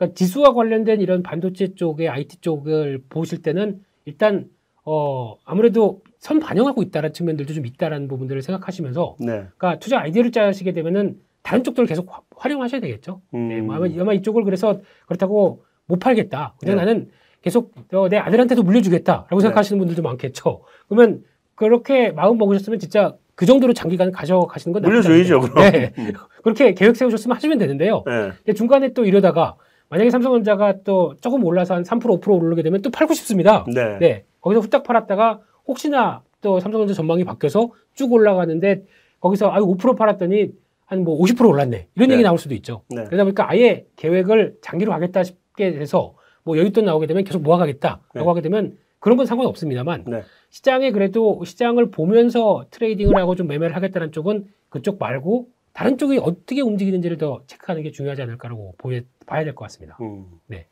그러니까 0.00 0.14
지수와 0.14 0.54
관련된 0.54 1.02
이런 1.02 1.22
반도체 1.22 1.74
쪽의 1.74 2.08
IT 2.08 2.40
쪽을 2.40 3.02
보실 3.10 3.42
때는 3.42 3.80
일단 4.06 4.46
어 4.82 5.36
아무래도 5.44 6.00
선 6.18 6.40
반영하고 6.40 6.82
있다는 6.82 7.12
측면들도 7.12 7.52
좀 7.52 7.66
있다라는 7.66 8.08
부분들을 8.08 8.40
생각하시면서 8.40 9.16
네. 9.20 9.26
그러니까 9.58 9.78
투자 9.78 10.00
아이디어를 10.00 10.32
짜시게 10.32 10.72
되면은 10.72 11.18
다른 11.42 11.62
쪽들을 11.62 11.86
계속 11.86 12.10
화- 12.10 12.22
활용하셔야 12.34 12.80
되겠죠. 12.80 13.20
음. 13.34 13.48
네, 13.48 13.60
뭐 13.60 13.74
아마, 13.74 13.86
아마 13.98 14.12
이쪽을 14.14 14.44
그래서 14.44 14.80
그렇다고 15.06 15.64
못 15.86 15.98
팔겠다. 15.98 16.54
그냥 16.60 16.76
네. 16.76 16.84
나는 16.84 17.10
계속 17.42 17.72
어, 17.92 18.08
내 18.08 18.16
아들한테도 18.16 18.62
물려주겠다라고 18.62 19.36
네. 19.36 19.40
생각하시는 19.42 19.78
분들도 19.78 20.02
많겠죠. 20.02 20.62
그러면 20.88 21.22
그렇게 21.54 22.10
마음 22.10 22.38
먹으셨으면 22.38 22.78
진짜 22.78 23.16
그 23.34 23.44
정도로 23.44 23.74
장기간 23.74 24.12
가져가시는 24.12 24.72
건 24.72 24.82
물려줘야죠. 24.82 25.40
그럼. 25.40 25.70
네. 25.72 25.92
음. 25.98 26.12
그렇게 26.42 26.72
계획 26.72 26.96
세우셨으면 26.96 27.36
하시면 27.36 27.58
되는데요. 27.58 28.02
네. 28.46 28.52
중간에 28.54 28.94
또 28.94 29.04
이러다가 29.04 29.56
만약에 29.90 30.10
삼성전자가 30.10 30.82
또 30.84 31.14
조금 31.20 31.44
올라서 31.44 31.74
한 31.74 31.82
3% 31.82 32.00
5% 32.20 32.28
오르게 32.42 32.62
되면 32.62 32.80
또 32.80 32.90
팔고 32.90 33.12
싶습니다. 33.14 33.66
네. 33.72 33.98
네. 33.98 34.24
거기서 34.40 34.60
후딱 34.60 34.84
팔았다가 34.84 35.40
혹시나 35.66 36.22
또 36.40 36.60
삼성전자 36.60 36.94
전망이 36.94 37.24
바뀌어서 37.24 37.70
쭉 37.94 38.12
올라가는데 38.12 38.84
거기서 39.20 39.50
아유 39.50 39.62
5% 39.66 39.98
팔았더니 39.98 40.52
한 40.86 41.04
뭐 41.04 41.20
50% 41.20 41.48
올랐네. 41.48 41.88
이런 41.94 42.08
네. 42.08 42.14
얘기 42.14 42.22
나올 42.24 42.38
수도 42.38 42.54
있죠. 42.54 42.82
네. 42.88 43.04
그러다 43.04 43.24
보니까 43.24 43.48
아예 43.50 43.86
계획을 43.96 44.56
장기로 44.62 44.90
가겠다 44.92 45.22
싶게 45.22 45.72
돼서 45.72 46.14
뭐 46.42 46.56
여윳돈 46.56 46.84
나오게 46.84 47.06
되면 47.06 47.22
계속 47.22 47.42
모아가겠다라고 47.42 48.02
네. 48.14 48.24
하게 48.24 48.40
되면 48.40 48.76
그런 48.98 49.16
건 49.16 49.26
상관없습니다만 49.26 50.04
네. 50.06 50.22
시장에 50.50 50.90
그래도 50.90 51.44
시장을 51.44 51.90
보면서 51.90 52.64
트레이딩을 52.70 53.16
하고 53.16 53.34
좀 53.34 53.46
매매를 53.46 53.74
하겠다는 53.76 54.10
쪽은 54.12 54.46
그쪽 54.68 54.98
말고 54.98 55.48
다른 55.72 55.96
쪽이 55.98 56.18
어떻게 56.18 56.60
움직이는지를 56.60 57.18
더 57.18 57.42
체크하는 57.46 57.82
게 57.82 57.90
중요하지 57.90 58.22
않을까라고 58.22 58.74
보여, 58.78 59.00
봐야 59.26 59.44
될 59.44 59.54
것 59.54 59.64
같습니다. 59.64 59.96
음. 60.00 60.26
네. 60.46 60.66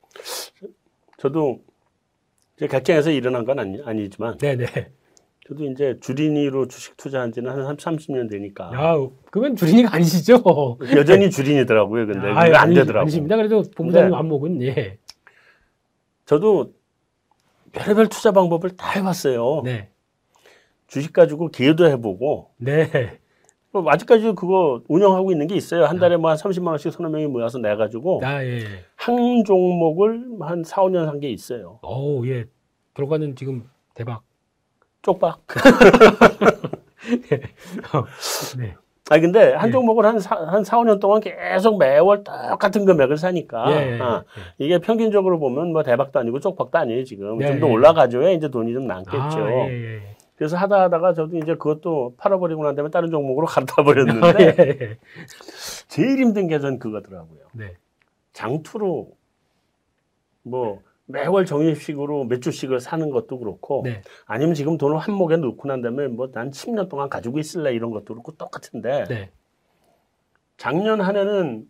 저도 1.19 1.61
이제 2.57 2.67
객장에서 2.67 3.11
일어난 3.11 3.45
건 3.45 3.59
아니, 3.59 3.81
아니 3.85 4.11
지만 4.11 4.37
네네. 4.39 4.67
저도 5.47 5.65
이제 5.65 5.99
주린이로 6.01 6.69
주식 6.69 6.97
투자한 6.97 7.33
지는 7.33 7.51
한 7.51 7.77
30 7.79 8.13
년 8.13 8.29
되니까 8.29 8.71
야, 8.75 8.95
그러면 9.31 9.57
주린이가 9.57 9.95
아니시죠? 9.95 10.79
여전히 10.95 11.31
주린이더라고요. 11.31 12.07
근데 12.07 12.29
아, 12.29 12.61
안 12.61 12.71
되더라고요. 12.75 13.03
아니십니다. 13.03 13.37
그래도 13.37 13.63
본부장님 13.77 14.11
네. 14.11 14.17
안목은 14.17 14.63
예. 14.63 14.99
저도 16.27 16.75
별의별 17.73 18.09
투자 18.09 18.33
방법을 18.33 18.77
다 18.77 18.91
해봤어요. 18.91 19.63
네. 19.65 19.91
주식 20.87 21.13
가지고 21.13 21.49
기회도 21.49 21.87
해보고 21.89 22.51
네. 22.59 23.18
뭐 23.73 23.85
아직까지 23.91 24.33
그거 24.35 24.81
운영하고 24.89 25.31
있는 25.33 25.47
게 25.47 25.55
있어요. 25.55 25.85
한 25.85 25.99
달에 25.99 26.17
뭐 26.17 26.31
한 26.31 26.37
30만 26.37 26.69
원씩 26.69 26.93
서너 26.93 27.09
명이 27.11 27.27
모여서 27.27 27.59
내 27.59 27.75
가지고 27.77 28.21
아, 28.25 28.43
예. 28.45 28.65
한 28.97 29.45
종목을 29.45 30.25
한 30.41 30.65
4, 30.65 30.83
5년 30.83 31.07
한게 31.07 31.29
있어요. 31.31 31.79
어우, 31.83 32.27
예. 32.29 32.47
들어가는 32.95 33.37
지금 33.37 33.65
대박. 33.95 34.23
쪽박. 35.03 35.41
네. 38.59 38.75
아니 39.11 39.23
근데 39.23 39.55
한 39.55 39.69
예. 39.69 39.73
종목을 39.73 40.05
한, 40.05 40.19
사, 40.19 40.37
한 40.37 40.65
4, 40.65 40.79
5년 40.79 41.01
동안 41.01 41.21
계속 41.21 41.79
매월 41.79 42.25
똑같은 42.25 42.85
금액을 42.85 43.17
사니까 43.17 43.71
예, 43.73 43.95
예, 43.95 43.99
아, 44.01 44.23
예. 44.37 44.65
이게 44.65 44.79
평균적으로 44.79 45.39
보면 45.39 45.73
뭐 45.73 45.83
대박도 45.83 46.19
아니고 46.19 46.41
쪽박도 46.41 46.77
아니에요 46.77 47.05
지금 47.05 47.39
네, 47.39 47.47
좀더 47.53 47.69
예. 47.69 47.73
올라가줘야 47.73 48.31
이제 48.33 48.49
돈이 48.49 48.75
좀 48.75 48.87
남겠죠. 48.87 49.19
아, 49.19 49.67
예, 49.69 49.73
예. 49.73 50.17
그래서 50.39 50.57
하다 50.57 50.83
하다가 50.85 51.15
저도 51.15 51.37
이제 51.37 51.55
그것도 51.57 52.15
팔아버리고 52.17 52.65
난 52.65 52.75
다음에 52.77 52.91
다른 52.91 53.11
종목으로 53.11 53.47
갈아타 53.49 53.83
버렸는데 53.83 54.27
아, 54.27 54.35
예, 54.41 54.55
예. 54.59 54.99
제일 55.89 56.19
힘든 56.19 56.47
게 56.47 56.61
전 56.61 56.79
그거더라고요. 56.79 57.41
네. 57.53 57.75
장투로 58.33 59.11
뭐 60.45 60.81
매월 61.07 61.45
정액식으로 61.45 62.25
몇 62.25 62.41
주씩을 62.41 62.81
사는 62.81 63.11
것도 63.11 63.39
그렇고 63.39 63.83
네. 63.85 64.03
아니면 64.27 64.55
지금 64.55 64.79
돈을 64.79 64.99
한 64.99 65.15
목에 65.15 65.37
넣고 65.39 65.67
난 65.69 65.83
다음에 65.83 66.07
뭐 66.07 66.31
난 66.31 66.51
10년 66.51 66.89
동안 66.89 67.09
가지고 67.09 67.39
있을래 67.39 67.73
이런 67.75 67.91
것도 67.91 68.05
그렇고 68.15 68.33
똑같은데 68.33 69.05
네. 69.09 69.31
작년 70.57 71.01
한 71.01 71.17
해는 71.17 71.67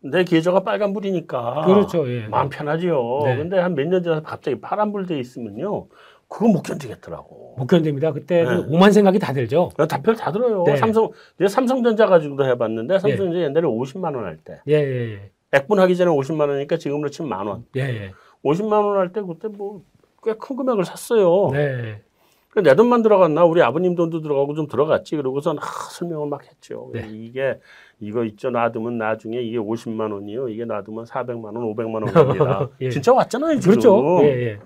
내 0.00 0.24
계좌가 0.24 0.60
빨간불이니까 0.64 1.66
그렇죠. 1.66 2.08
예. 2.08 2.26
마음 2.28 2.48
편하지요. 2.48 3.20
네. 3.24 3.36
근데 3.36 3.58
한 3.58 3.74
몇년 3.74 4.02
전에 4.02 4.22
갑자기 4.22 4.60
파란불 4.60 5.06
돼 5.06 5.18
있으면요. 5.18 5.86
그거 6.28 6.48
못 6.48 6.62
견디겠더라고. 6.62 7.54
못 7.58 7.66
견딥니다. 7.66 8.12
그때는 8.12 8.68
네. 8.68 8.76
오만 8.76 8.92
생각이 8.92 9.18
다 9.18 9.32
들죠. 9.32 9.70
답변 9.88 10.14
다 10.14 10.30
들어요. 10.30 10.62
네. 10.64 10.76
삼성, 10.76 11.10
내가 11.38 11.48
삼성전자 11.48 12.06
가지고도 12.06 12.44
해봤는데 12.44 12.98
삼성전자 12.98 13.38
옛날에 13.40 13.66
50만 13.66 14.14
원 14.14 14.24
할 14.24 14.36
때. 14.36 14.60
예, 14.68 14.74
예, 14.74 15.12
예. 15.14 15.30
액분하기 15.52 15.96
전에 15.96 16.10
50만 16.10 16.40
원이니까 16.48 16.76
지금으로 16.76 17.08
치면 17.08 17.28
만 17.30 17.46
원. 17.46 17.64
예, 17.76 17.80
예. 17.80 18.12
50만 18.44 18.72
원 18.84 18.96
할 18.98 19.12
때 19.12 19.22
그때 19.22 19.48
뭐 19.48 19.82
꽤 20.20 20.34
큰 20.38 20.56
금액을 20.56 20.84
샀어요. 20.84 21.50
네. 21.52 22.02
그내 22.50 22.74
돈만 22.74 23.02
들어갔나 23.02 23.44
우리 23.44 23.62
아버님 23.62 23.94
돈도 23.94 24.20
들어가고 24.20 24.54
좀 24.54 24.66
들어갔지. 24.66 25.16
그러고선 25.16 25.58
아, 25.58 25.62
설명을 25.92 26.28
막 26.28 26.44
했죠. 26.44 26.90
네. 26.92 27.06
이게 27.08 27.58
이거 28.00 28.24
있죠. 28.24 28.50
놔두면 28.50 28.98
나중에 28.98 29.40
이게 29.40 29.58
50만 29.58 30.12
원이요. 30.12 30.48
이게 30.48 30.64
놔두면 30.64 31.04
400만 31.04 31.44
원, 31.44 31.54
500만 31.74 31.94
원 31.94 32.04
갑니다. 32.06 32.68
예. 32.80 32.90
진짜 32.90 33.12
왔잖아요. 33.14 33.60
지금. 33.60 33.70
그렇죠. 33.70 34.18
예, 34.22 34.26
예. 34.26 34.58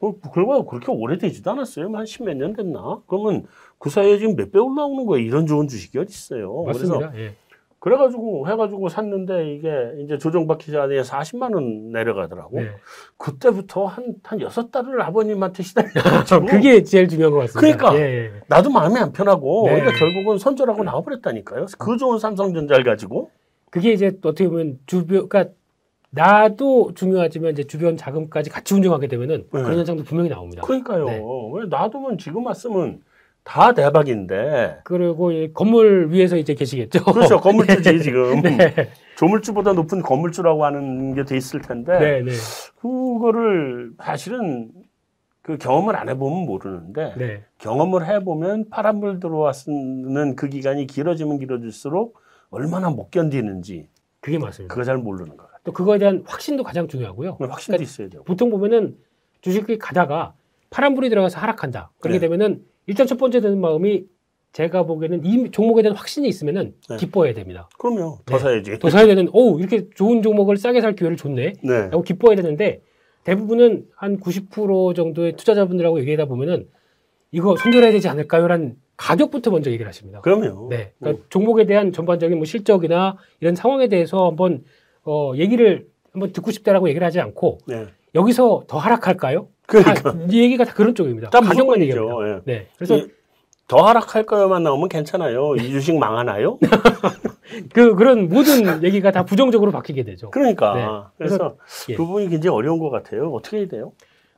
어, 0.00 0.14
결과가 0.32 0.64
그렇게 0.64 0.90
오래되지도 0.90 1.50
않았어요. 1.50 1.90
한 1.94 2.06
십몇 2.06 2.36
년 2.36 2.54
됐나? 2.54 3.00
그러면 3.06 3.44
그 3.78 3.90
사이에 3.90 4.18
지금 4.18 4.34
몇 4.36 4.50
배 4.50 4.58
올라오는 4.58 5.04
거예요. 5.06 5.24
이런 5.24 5.46
좋은 5.46 5.68
주식이 5.68 5.98
어디 5.98 6.10
있어요. 6.10 6.62
그래서 6.64 6.86
맞습니다. 6.98 7.18
예. 7.18 7.34
그래가지고 7.78 8.46
해가지고 8.48 8.90
샀는데 8.90 9.54
이게 9.54 9.70
이제 10.04 10.18
조정받기 10.18 10.70
전에 10.70 11.00
40만 11.00 11.54
원 11.54 11.92
내려가더라고. 11.92 12.60
네. 12.60 12.70
그때부터 13.16 13.86
한, 13.86 14.14
한 14.22 14.40
여섯 14.42 14.70
달을 14.70 15.00
아버님한테 15.00 15.62
시달려가지고. 15.62 16.44
그게 16.46 16.82
제일 16.82 17.08
중요한 17.08 17.32
것 17.32 17.38
같습니다. 17.40 17.78
그러니까. 17.78 17.98
예, 17.98 18.24
예. 18.26 18.30
나도 18.48 18.68
마음이 18.70 18.98
안 18.98 19.12
편하고. 19.12 19.66
네. 19.68 19.80
그러니까 19.80 19.98
결국은 19.98 20.36
손절하고 20.36 20.84
나와버렸다니까요. 20.84 21.66
그 21.78 21.96
좋은 21.96 22.18
삼성전자를 22.18 22.84
가지고. 22.84 23.30
그게 23.70 23.92
이제 23.92 24.08
어떻게 24.24 24.46
보면 24.48 24.78
주변, 24.86 25.26
그러니까 25.28 25.54
나도 26.10 26.92
중요하지만 26.94 27.52
이제 27.52 27.64
주변 27.64 27.96
자금까지 27.96 28.50
같이 28.50 28.74
운영하게 28.74 29.06
되면은 29.06 29.36
네. 29.52 29.62
그런 29.62 29.78
현상도 29.78 30.02
분명히 30.04 30.28
나옵니다. 30.28 30.62
그러니까요. 30.62 31.04
네. 31.06 31.22
왜 31.54 31.66
놔두면 31.68 32.18
지금 32.18 32.46
왔으면 32.46 33.00
다 33.44 33.72
대박인데. 33.72 34.80
그리고 34.84 35.30
이 35.32 35.52
건물 35.52 36.08
위에서 36.10 36.36
이제 36.36 36.54
계시겠죠. 36.54 37.04
그렇죠. 37.04 37.38
건물주지, 37.40 38.02
지금. 38.02 38.42
네. 38.42 38.90
조물주보다 39.16 39.72
높은 39.72 40.02
건물주라고 40.02 40.64
하는 40.64 41.14
게 41.14 41.24
돼 41.24 41.36
있을 41.36 41.60
텐데. 41.60 41.98
네, 41.98 42.22
네. 42.22 42.32
그거를 42.80 43.92
사실은 44.02 44.70
그 45.42 45.58
경험을 45.58 45.96
안 45.96 46.08
해보면 46.08 46.44
모르는데 46.44 47.14
네. 47.16 47.42
경험을 47.58 48.06
해보면 48.06 48.68
파란불 48.68 49.20
들어왔는 49.20 50.36
그 50.36 50.48
기간이 50.48 50.86
길어지면 50.86 51.38
길어질수록 51.38 52.18
얼마나 52.50 52.90
못 52.90 53.10
견디는지 53.10 53.88
그게 54.20 54.38
맞습니다. 54.38 54.72
그거 54.74 54.84
잘 54.84 54.98
모르는 54.98 55.36
것 55.36 55.44
같아요. 55.44 55.49
또 55.64 55.72
그거에 55.72 55.98
대한 55.98 56.22
확신도 56.26 56.62
가장 56.62 56.88
중요하고요. 56.88 57.38
확신도 57.40 57.82
있어야 57.82 58.08
되고. 58.08 58.24
보통 58.24 58.50
보면은 58.50 58.96
주식이 59.42 59.78
가다가 59.78 60.34
파란불이 60.70 61.08
들어가서 61.08 61.38
하락한다. 61.40 61.90
그렇게 62.00 62.18
네. 62.18 62.26
되면은 62.26 62.62
일단 62.86 63.06
첫 63.06 63.18
번째 63.18 63.40
드는 63.40 63.60
마음이 63.60 64.04
제가 64.52 64.84
보기에는 64.84 65.24
이 65.24 65.50
종목에 65.50 65.82
대한 65.82 65.96
확신이 65.96 66.28
있으면은 66.28 66.74
네. 66.88 66.96
기뻐해야 66.96 67.34
됩니다. 67.34 67.68
그럼요. 67.78 68.18
더 68.26 68.36
네. 68.36 68.38
사야지. 68.42 68.78
더 68.78 68.90
사야 68.90 69.06
되는, 69.06 69.28
오, 69.32 69.58
이렇게 69.60 69.88
좋은 69.90 70.22
종목을 70.22 70.56
싸게 70.56 70.80
살 70.80 70.94
기회를 70.94 71.16
줬네. 71.16 71.52
네. 71.62 71.80
라고 71.88 72.02
기뻐해야 72.02 72.36
되는데 72.36 72.82
대부분은 73.24 73.86
한 73.94 74.18
90% 74.18 74.94
정도의 74.96 75.36
투자자분들하고 75.36 76.00
얘기하다 76.00 76.24
보면은 76.24 76.68
이거 77.32 77.56
손절해야 77.56 77.92
되지 77.92 78.08
않을까요?라는 78.08 78.76
가격부터 78.96 79.50
먼저 79.50 79.70
얘기를 79.70 79.88
하십니다. 79.88 80.20
그럼요. 80.20 80.68
네. 80.68 80.92
그러니까 80.98 81.24
종목에 81.28 81.64
대한 81.64 81.92
전반적인 81.92 82.36
뭐 82.36 82.44
실적이나 82.44 83.16
이런 83.40 83.54
상황에 83.54 83.88
대해서 83.88 84.26
한번 84.26 84.64
어, 85.04 85.32
얘기를 85.36 85.86
한번 86.12 86.32
듣고 86.32 86.50
싶다라고 86.50 86.88
얘기를 86.88 87.06
하지 87.06 87.20
않고 87.20 87.58
네. 87.66 87.86
여기서 88.14 88.64
더 88.66 88.78
하락할까요? 88.78 89.48
그러니까. 89.66 90.12
다, 90.12 90.18
이 90.28 90.40
얘기가 90.42 90.64
다 90.64 90.74
그런 90.74 90.94
쪽입니다. 90.94 91.30
다 91.30 91.40
가격만. 91.40 91.80
얘기합니다. 91.82 92.14
예. 92.28 92.40
네. 92.44 92.66
그래서 92.76 92.96
이- 92.96 93.08
더 93.68 93.76
하락할까요만 93.86 94.64
나오면 94.64 94.88
괜찮아요. 94.88 95.54
이 95.54 95.70
주식 95.70 95.96
망하나요? 95.96 96.58
그 97.72 97.94
그런 97.94 98.28
모든 98.28 98.82
얘기가 98.82 99.12
다 99.12 99.24
부정적으로 99.24 99.70
바뀌게 99.70 100.02
되죠. 100.02 100.30
그러니까. 100.30 100.74
네. 100.74 100.86
그래서 101.18 101.56
예. 101.88 101.94
그 101.94 102.04
부분이 102.04 102.28
굉장히 102.28 102.56
어려운 102.56 102.78
것 102.80 102.90
같아요. 102.90 103.30
어떻게 103.32 103.58
해야 103.58 103.68
돼요? 103.68 103.92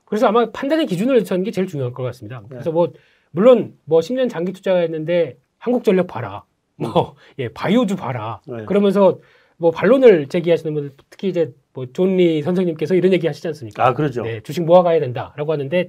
그래서 0.05 0.27
아마 0.27 0.51
판단의 0.51 0.87
기준을 0.87 1.25
찾는 1.25 1.45
게 1.45 1.51
제일 1.51 1.67
중요할 1.67 1.95
것 1.95 2.03
같습니다. 2.03 2.41
네. 2.43 2.47
그래서 2.51 2.71
뭐 2.71 2.93
물론 3.31 3.75
뭐 3.87 4.01
10년 4.01 4.29
장기 4.29 4.53
투자했는데 4.53 5.39
한국전력 5.57 6.07
봐라, 6.09 6.45
뭐 6.77 7.15
예, 7.39 7.49
바이오주 7.49 7.97
봐라. 7.97 8.43
네. 8.47 8.67
그러면서 8.67 9.19
뭐 9.63 9.71
반론을 9.71 10.27
제기하시는 10.27 10.75
분들 10.75 10.91
특히 11.09 11.29
이제 11.29 11.53
뭐 11.73 11.87
존리 11.93 12.43
선생님께서 12.43 12.97
이런 12.97 13.13
얘기 13.13 13.29
하시지 13.29 13.47
않습니까? 13.47 13.87
아, 13.87 13.95
그러죠. 13.95 14.23
네, 14.23 14.41
주식 14.41 14.65
모아가야 14.65 14.99
된다라고 14.99 15.53
하는데 15.53 15.89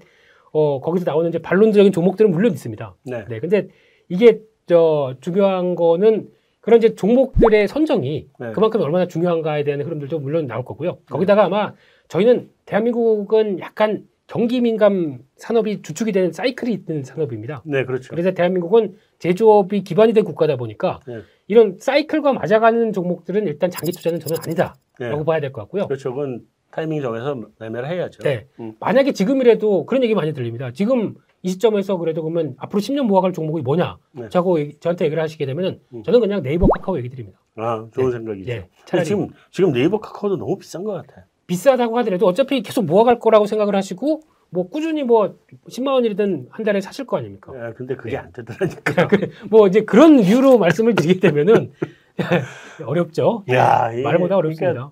어 0.51 0.79
거기서 0.79 1.05
나오는 1.09 1.27
이제 1.27 1.39
반론적인 1.39 1.91
종목들은 1.91 2.29
물론 2.29 2.51
있습니다. 2.51 2.95
네. 3.05 3.25
네, 3.27 3.39
근데 3.39 3.69
이게 4.07 4.39
저 4.67 5.15
중요한 5.21 5.73
거는 5.73 6.29
그런 6.61 6.77
이제 6.77 6.93
종목들의 6.93 7.67
선정이 7.67 8.27
네. 8.39 8.51
그만큼 8.51 8.79
얼마나 8.81 9.07
중요한가에 9.07 9.63
대한 9.63 9.81
흐름들도 9.81 10.19
물론 10.19 10.45
나올 10.45 10.63
거고요. 10.63 10.99
거기다가 11.09 11.45
아마 11.45 11.73
저희는 12.09 12.51
대한민국은 12.65 13.59
약간 13.59 14.05
경기 14.27 14.61
민감 14.61 15.19
산업이 15.35 15.81
주축이 15.81 16.11
되는 16.11 16.31
사이클이 16.31 16.71
있는 16.71 17.03
산업입니다. 17.03 17.63
네, 17.65 17.83
그렇죠. 17.83 18.09
그래서 18.11 18.31
대한민국은 18.31 18.95
제조업이 19.17 19.83
기반이 19.83 20.13
된 20.13 20.23
국가다 20.23 20.55
보니까 20.57 20.99
네. 21.07 21.21
이런 21.47 21.77
사이클과 21.79 22.33
맞아가는 22.33 22.93
종목들은 22.93 23.47
일단 23.47 23.69
장기 23.69 23.91
투자는 23.91 24.19
저는 24.19 24.37
아니다라고 24.45 24.77
네. 24.99 25.25
봐야 25.25 25.39
될 25.39 25.51
것 25.51 25.61
같고요. 25.61 25.87
그렇죠. 25.87 26.11
그건 26.13 26.41
타이밍 26.71 27.01
정해서 27.01 27.37
매매를 27.59 27.89
해야죠. 27.89 28.23
네. 28.23 28.47
음. 28.59 28.73
만약에 28.79 29.11
지금이라도 29.11 29.85
그런 29.85 30.03
얘기 30.03 30.15
많이 30.15 30.33
들립니다. 30.33 30.71
지금 30.73 31.15
이 31.43 31.49
시점에서 31.49 31.97
그래도 31.97 32.23
그러면 32.23 32.55
앞으로 32.57 32.79
10년 32.81 33.03
모아갈 33.03 33.33
종목이 33.33 33.61
뭐냐? 33.61 33.97
네. 34.13 34.29
자고 34.29 34.57
저한테 34.79 35.05
얘기를 35.05 35.21
하시게 35.21 35.45
되면은 35.45 35.79
음. 35.93 36.03
저는 36.03 36.19
그냥 36.21 36.41
네이버 36.41 36.67
카카오 36.67 36.97
얘기 36.97 37.09
드립니다. 37.09 37.39
아, 37.55 37.85
좋은 37.93 38.07
네. 38.07 38.11
생각이죠. 38.17 38.51
네. 38.51 38.69
차라리 38.85 39.05
지금 39.05 39.27
지금 39.51 39.71
네이버 39.73 39.99
카카오도 39.99 40.37
너무 40.37 40.57
비싼 40.57 40.83
것 40.83 40.93
같아. 40.93 41.25
비싸다고 41.45 41.97
하더라도 41.99 42.25
어차피 42.25 42.61
계속 42.63 42.85
모아갈 42.85 43.19
거라고 43.19 43.45
생각을 43.45 43.75
하시고 43.75 44.21
뭐 44.53 44.69
꾸준히 44.69 45.03
뭐 45.03 45.35
10만 45.67 45.87
원이든 45.93 46.47
한 46.51 46.63
달에 46.63 46.79
사실 46.79 47.05
거 47.05 47.17
아닙니까? 47.17 47.51
예, 47.55 47.73
근데 47.73 47.95
그게 47.95 48.11
네. 48.11 48.17
안 48.17 48.31
되더라니까. 48.31 49.07
뭐 49.49 49.67
이제 49.67 49.83
그런 49.83 50.19
이유로 50.19 50.59
말씀을 50.59 50.93
드리게 50.93 51.19
되면은 51.19 51.73
어렵죠. 52.85 53.45
야, 53.49 53.91
이게 53.91 54.03
말보다 54.03 54.35
그러니까 54.35 54.37
어렵습니다. 54.37 54.91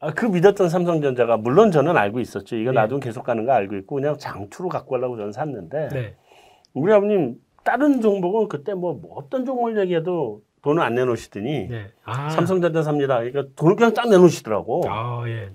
아, 0.00 0.12
그 0.12 0.26
믿었던 0.26 0.68
삼성전자가 0.68 1.36
물론 1.36 1.70
저는 1.70 1.96
알고 1.96 2.18
있었죠. 2.18 2.56
이거 2.56 2.72
네. 2.72 2.80
놔두면 2.80 3.00
계속 3.00 3.22
가는 3.22 3.46
거 3.46 3.52
알고 3.52 3.76
있고 3.76 3.94
그냥 3.94 4.18
장투로 4.18 4.68
갖고 4.68 4.90
가려고 4.90 5.16
저는 5.16 5.30
샀는데 5.32 5.88
네. 5.90 6.16
우리 6.74 6.92
아버님 6.92 7.36
다른 7.62 8.00
종목은 8.00 8.48
그때 8.48 8.74
뭐, 8.74 8.94
뭐 8.94 9.16
어떤 9.16 9.46
종목을 9.46 9.78
얘기해도 9.78 10.42
돈을 10.62 10.82
안 10.82 10.96
내놓으시더니 10.96 11.68
네. 11.68 11.86
아. 12.04 12.30
삼성전자 12.30 12.82
삽니다. 12.82 13.18
그러니까 13.18 13.44
돈을 13.54 13.76
그냥 13.76 13.94
딱 13.94 14.08
내놓으시더라고. 14.08 14.82
아, 14.88 15.22
예. 15.28 15.50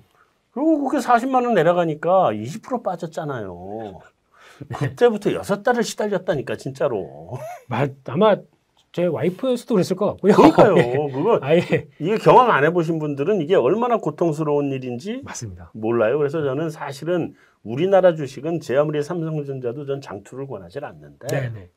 그리고 0.51 0.83
그게 0.83 0.97
40만 1.03 1.45
원 1.45 1.53
내려가니까 1.53 2.31
20% 2.31 2.83
빠졌잖아요. 2.83 3.99
그때부터 4.77 5.33
여섯 5.33 5.63
달을 5.63 5.83
시달렸다니까 5.83 6.55
진짜로. 6.57 7.33
마- 7.67 7.87
아마 8.07 8.35
제 8.91 9.05
와이프였어도 9.05 9.75
그랬을 9.75 9.95
것 9.95 10.05
같고요. 10.07 10.33
그러니까요. 10.33 10.77
예. 10.77 11.11
그거 11.13 11.39
아예 11.41 11.61
이게 11.99 12.17
경험 12.17 12.51
안 12.51 12.65
해보신 12.65 12.99
분들은 12.99 13.41
이게 13.41 13.55
얼마나 13.55 13.97
고통스러운 13.97 14.71
일인지 14.71 15.21
맞습니다. 15.23 15.71
몰라요. 15.73 16.17
그래서 16.17 16.43
저는 16.43 16.69
사실은 16.69 17.33
우리나라 17.63 18.13
주식은 18.15 18.59
제 18.59 18.75
아무리 18.75 19.01
삼성전자도 19.01 19.85
전 19.85 20.01
장투를 20.01 20.47
권하지 20.47 20.79
않는데 20.79 21.27
네, 21.27 21.49
네. 21.53 21.69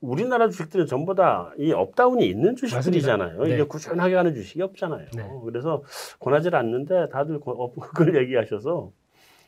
우리나라 0.00 0.48
주식들은 0.48 0.86
전부 0.86 1.14
다 1.14 1.52
이 1.58 1.72
up 1.72 1.87
down이 1.87 2.26
있는 2.26 2.56
주식들이잖아요. 2.56 3.42
네. 3.44 3.54
이게 3.54 3.62
꾸준하게 3.64 4.14
가는 4.14 4.34
주식이 4.34 4.62
없잖아요. 4.62 5.06
네. 5.14 5.28
그래서 5.44 5.82
권하지 6.18 6.48
않는데 6.52 7.08
다들 7.10 7.40
그- 7.40 7.54
그걸 7.80 8.16
얘기하셔서 8.16 8.90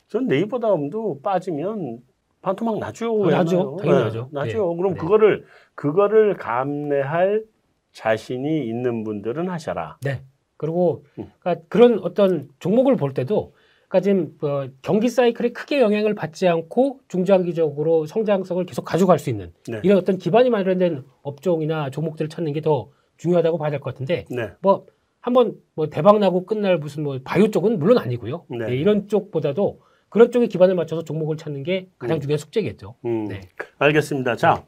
전 0.09 0.27
네이버 0.27 0.59
다음도 0.59 1.21
빠지면 1.23 1.99
반토막 2.43 2.79
나죠. 2.81 3.23
어, 3.23 3.31
나죠. 3.31 3.77
당연히 3.81 3.99
네, 3.99 4.05
나죠. 4.05 4.29
나죠. 4.33 4.71
네. 4.71 4.77
그럼 4.77 4.95
네. 4.95 4.99
그거를 5.01 5.45
그거를 5.75 6.37
감내할 6.37 7.45
자신이 7.93 8.67
있는 8.67 9.05
분들은 9.05 9.49
하셔라. 9.49 9.99
네. 10.03 10.23
그리고 10.59 11.05
음. 11.19 11.31
그러니까 11.41 11.65
그런 11.69 11.99
어떤 12.01 12.49
종목을 12.59 12.97
볼 12.97 13.15
때도 13.15 13.55
지금 14.01 14.37
어, 14.43 14.69
경기 14.83 15.09
사이클에 15.09 15.51
크게 15.51 15.81
영향을 15.81 16.15
받지 16.15 16.49
않고 16.49 17.01
중장기적으로 17.09 18.07
성장성을 18.07 18.65
계속 18.67 18.85
가져갈 18.85 19.19
수 19.19 19.31
있는 19.31 19.53
네. 19.69 19.81
이런 19.83 19.99
어떤 19.99 20.19
기반이 20.19 20.51
마련된 20.51 21.05
업종이나 21.23 21.91
종목들을 21.91 22.29
찾는 22.29 22.53
게 22.53 22.61
더 22.63 22.91
중요하다고 23.19 23.59
봐야 23.59 23.71
될 23.71 23.81
것 23.81 23.93
같은데 23.93 24.25
네. 24.31 24.51
뭐 24.61 24.87
한번 25.21 25.57
뭐 25.75 25.89
대박 25.89 26.19
나고 26.19 26.45
끝날 26.45 26.79
무슨 26.79 27.05
뭐 27.05 27.19
바이오 27.23 27.51
쪽은 27.51 27.79
물론 27.79 27.99
아니고요. 27.99 28.45
네. 28.49 28.67
네, 28.67 28.77
이런 28.77 29.07
쪽보다도 29.09 29.81
그런 30.09 30.31
쪽에 30.33 30.47
기반을 30.47 30.75
맞춰서 30.75 31.05
종목을 31.05 31.37
찾는 31.37 31.63
게 31.63 31.89
가장 31.99 32.17
음. 32.17 32.21
중요한 32.21 32.39
숙제겠죠. 32.39 32.97
음, 33.05 33.27
네. 33.27 33.41
알겠습니다. 33.79 34.37
자, 34.37 34.65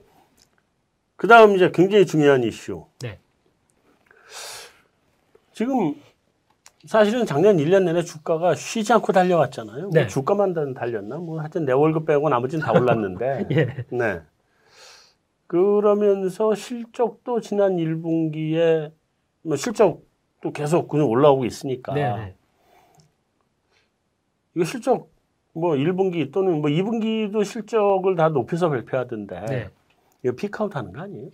그 1.17 1.27
다음 1.27 1.57
이제 1.57 1.71
굉장히 1.75 2.07
중요한 2.07 2.43
이슈. 2.45 2.85
네. 3.01 3.19
지금 5.53 5.95
사실은 6.87 7.25
작년 7.25 7.57
1년 7.57 7.85
내내 7.85 8.03
주가가 8.03 8.55
쉬지 8.55 8.93
않고 8.93 9.13
달려왔잖아요. 9.13 9.83
뭐 9.83 9.91
네. 9.93 10.07
주가만 10.07 10.53
다 10.53 10.65
달렸나? 10.75 11.17
뭐 11.17 11.41
하여튼 11.41 11.65
내 11.65 11.73
월급 11.73 12.05
빼고 12.07 12.29
나머지는 12.29 12.65
다 12.65 12.73
올랐는데. 12.73 13.47
예. 13.53 13.85
네. 13.91 14.21
그러면서 15.47 16.55
실적도 16.55 17.41
지난 17.41 17.77
1분기에 17.77 18.93
뭐 19.43 19.57
실적도 19.57 20.53
계속 20.53 20.89
그냥 20.89 21.09
올라오고 21.09 21.45
있으니까. 21.47 21.95
네, 21.95 22.15
네. 22.15 22.35
이거 24.55 24.65
실적 24.65 25.11
뭐 25.53 25.73
1분기 25.73 26.33
또는 26.33 26.61
뭐 26.61 26.71
2분기도 26.71 27.45
실적을 27.45 28.17
다 28.17 28.29
높여서 28.29 28.69
발표하던데. 28.69 29.41
네. 29.47 29.69
이거 30.23 30.35
피크아웃 30.35 30.75
하는 30.75 30.93
거 30.93 31.03
아니에요? 31.03 31.29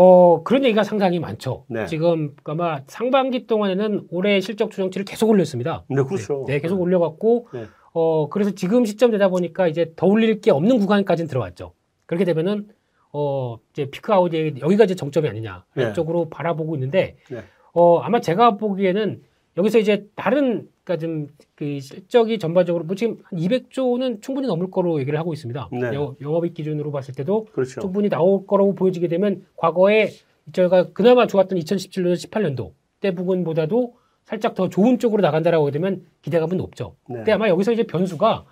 어, 0.00 0.44
그런 0.44 0.64
얘기가 0.64 0.84
상당히 0.84 1.18
많죠. 1.18 1.64
네. 1.68 1.84
지금 1.86 2.36
아마 2.44 2.82
상반기 2.86 3.48
동안에는 3.48 4.06
올해 4.10 4.38
실적 4.38 4.70
추정치를 4.70 5.04
계속 5.04 5.28
올렸습니다. 5.28 5.84
네, 5.88 6.00
그렇죠. 6.04 6.44
네, 6.46 6.60
계속 6.60 6.80
올려갖고, 6.80 7.48
네. 7.52 7.64
어, 7.94 8.28
그래서 8.28 8.52
지금 8.52 8.84
시점 8.84 9.10
되다 9.10 9.28
보니까 9.28 9.66
이제 9.66 9.92
더 9.96 10.06
올릴 10.06 10.40
게 10.40 10.52
없는 10.52 10.78
구간까지는 10.78 11.28
들어왔죠. 11.28 11.72
그렇게 12.06 12.24
되면은, 12.24 12.68
어 13.12 13.58
이제 13.72 13.90
피크 13.90 14.12
아웃이 14.12 14.60
여기가 14.60 14.84
이제 14.84 14.94
정점이 14.94 15.26
아니냐 15.28 15.64
네. 15.74 15.94
쪽으로 15.94 16.28
바라보고 16.28 16.74
있는데 16.76 17.16
네. 17.30 17.42
어 17.72 18.00
아마 18.00 18.20
제가 18.20 18.58
보기에는 18.58 19.22
여기서 19.56 19.78
이제 19.78 20.06
다른 20.14 20.68
그러니까 20.88 20.96
좀 20.96 21.28
그 21.54 21.80
실적이 21.80 22.38
전반적으로 22.38 22.84
뭐 22.84 22.94
지금 22.94 23.18
한 23.24 23.36
200조는 23.38 24.22
충분히 24.22 24.46
넘을 24.46 24.70
거로 24.70 25.00
얘기를 25.00 25.18
하고 25.18 25.32
있습니다. 25.32 25.68
네. 25.72 25.92
영- 25.94 26.14
영업이익 26.20 26.54
기준으로 26.54 26.92
봤을 26.92 27.12
때도 27.14 27.46
그렇죠. 27.52 27.80
충분히 27.80 28.08
나올 28.08 28.46
거라고 28.46 28.74
보여지게 28.76 29.08
되면 29.08 29.44
과거에 29.56 30.10
저희가 30.52 30.92
그나마 30.92 31.26
좋았던 31.26 31.58
2017년, 31.58 32.14
18년도 32.14 32.72
때 33.00 33.12
부분보다도 33.14 33.94
살짝 34.24 34.54
더 34.54 34.68
좋은 34.68 34.98
쪽으로 35.00 35.20
나간다라고 35.20 35.64
하게 35.66 35.72
되면 35.72 36.04
기대감은 36.22 36.56
높죠. 36.58 36.94
네. 37.08 37.16
근데 37.16 37.32
아마 37.32 37.48
여기서 37.48 37.72
이제 37.72 37.82
변수가 37.82 38.44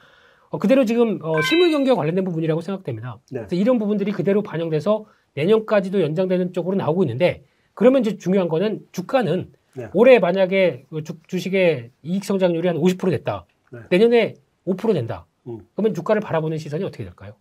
어, 0.50 0.58
그대로 0.58 0.84
지금 0.84 1.20
어, 1.22 1.40
실물 1.42 1.70
경기와 1.70 1.94
관련된 1.96 2.24
부분이라고 2.24 2.60
생각됩니다. 2.60 3.18
네. 3.30 3.40
그래서 3.40 3.54
이런 3.54 3.78
부분들이 3.78 4.10
그대로 4.10 4.42
반영돼서 4.42 5.04
내년까지도 5.34 6.02
연장되는 6.02 6.52
쪽으로 6.52 6.76
나오고 6.76 7.04
있는데 7.04 7.44
그러면 7.74 8.00
이제 8.00 8.16
중요한 8.18 8.48
거는 8.48 8.80
주가는 8.90 9.52
네. 9.76 9.88
올해 9.92 10.18
만약에 10.18 10.86
그 10.90 11.02
주, 11.02 11.14
주식의 11.26 11.90
이익 12.02 12.24
성장률이 12.24 12.66
한 12.66 12.76
50% 12.76 13.10
됐다. 13.10 13.46
네. 13.72 13.80
내년에 13.90 14.34
5% 14.66 14.94
된다. 14.94 15.26
음. 15.46 15.60
그러면 15.74 15.94
주가를 15.94 16.20
바라보는 16.20 16.58
시선이 16.58 16.82
어떻게 16.84 17.04
될까요? 17.04 17.34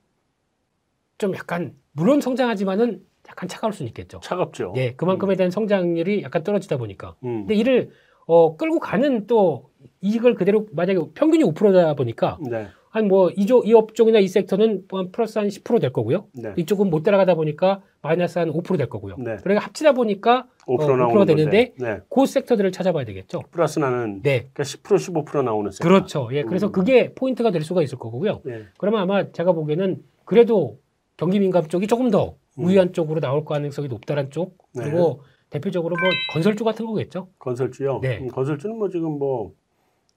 좀 1.18 1.34
약간 1.36 1.74
물론 1.94 2.22
성장하지만은 2.22 3.04
약간 3.28 3.50
차가울 3.50 3.74
수는 3.74 3.88
있겠죠. 3.90 4.20
차갑죠. 4.22 4.74
예, 4.78 4.94
그만큼에 4.94 5.36
대한 5.36 5.50
성장률이 5.50 6.22
약간 6.22 6.44
떨어지다 6.44 6.78
보니까. 6.78 7.16
음. 7.24 7.42
근데 7.42 7.56
이를 7.56 7.92
어, 8.28 8.58
끌고 8.58 8.80
가는 8.80 9.28
또 9.28 9.72
이익을 10.02 10.36
그대로 10.36 10.68
만약에 10.72 11.00
평균이 11.14 11.44
5%다 11.44 11.94
보니까 11.94 12.38
네. 12.50 12.68
한 12.96 13.10
뭐 13.10 13.30
이쪽 13.36 13.68
이 13.68 13.74
업종이나 13.74 14.20
이 14.20 14.28
섹터는 14.30 14.86
한 14.90 15.12
플러스 15.12 15.38
한 15.38 15.50
10%될 15.50 15.92
거고요. 15.92 16.28
네. 16.34 16.54
이쪽은 16.56 16.90
못 16.90 17.04
따라가다 17.04 17.36
보니까 17.36 17.82
마이너스 18.02 18.40
한 18.40 18.50
5%될 18.54 18.88
거고요. 18.88 19.16
네. 19.18 19.36
그러니까 19.44 19.66
합치다 19.66 19.92
보니까 19.92 20.48
5% 20.66 20.82
어, 20.82 20.96
나오는 20.96 21.14
5%가 21.14 21.26
되는데. 21.26 21.74
네. 21.78 22.00
그 22.10 22.26
섹터들을 22.26 22.72
찾아봐야 22.72 23.04
되겠죠. 23.04 23.42
플러스 23.52 23.80
나는 23.80 24.22
네. 24.22 24.48
그러니까 24.54 24.64
10% 24.64 25.26
15% 25.26 25.44
나오는 25.44 25.72
셈. 25.72 25.86
그렇죠. 25.86 26.30
예. 26.32 26.44
그래서 26.44 26.68
음. 26.68 26.72
그게 26.72 27.14
포인트가 27.14 27.52
될 27.52 27.64
수가 27.64 27.82
있을 27.84 27.98
거고요. 27.98 28.40
네. 28.46 28.64
그러면 28.78 29.02
아마 29.02 29.30
제가 29.30 29.52
보기에는 29.52 30.02
그래도 30.24 30.80
경기 31.18 31.40
민감 31.40 31.68
쪽이 31.68 31.88
조금 31.88 32.10
더 32.10 32.36
음. 32.58 32.64
우위한 32.64 32.94
쪽으로 32.94 33.20
나올 33.20 33.44
가능성이 33.44 33.90
높다는 33.90 34.30
쪽 34.32 34.58
네. 34.74 34.86
그리고 34.86 35.20
대표적으로 35.50 35.98
뭐 35.98 36.10
건설주 36.32 36.64
같은 36.64 36.86
거겠죠. 36.86 37.28
건설주요. 37.40 38.00
네. 38.02 38.20
음, 38.22 38.30
건설주는 38.30 38.74
뭐 38.78 38.88
지금 38.90 39.20
뭐, 39.20 39.52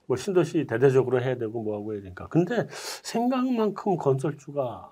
뭐 0.09 0.17
신도시 0.17 0.65
대대적으로 0.65 1.21
해야 1.21 1.37
되고 1.37 1.61
뭐 1.61 1.75
하고 1.77 1.93
해야 1.93 2.01
되니까. 2.01 2.27
근데 2.29 2.65
생각만큼 3.03 3.95
건설주가 3.97 4.91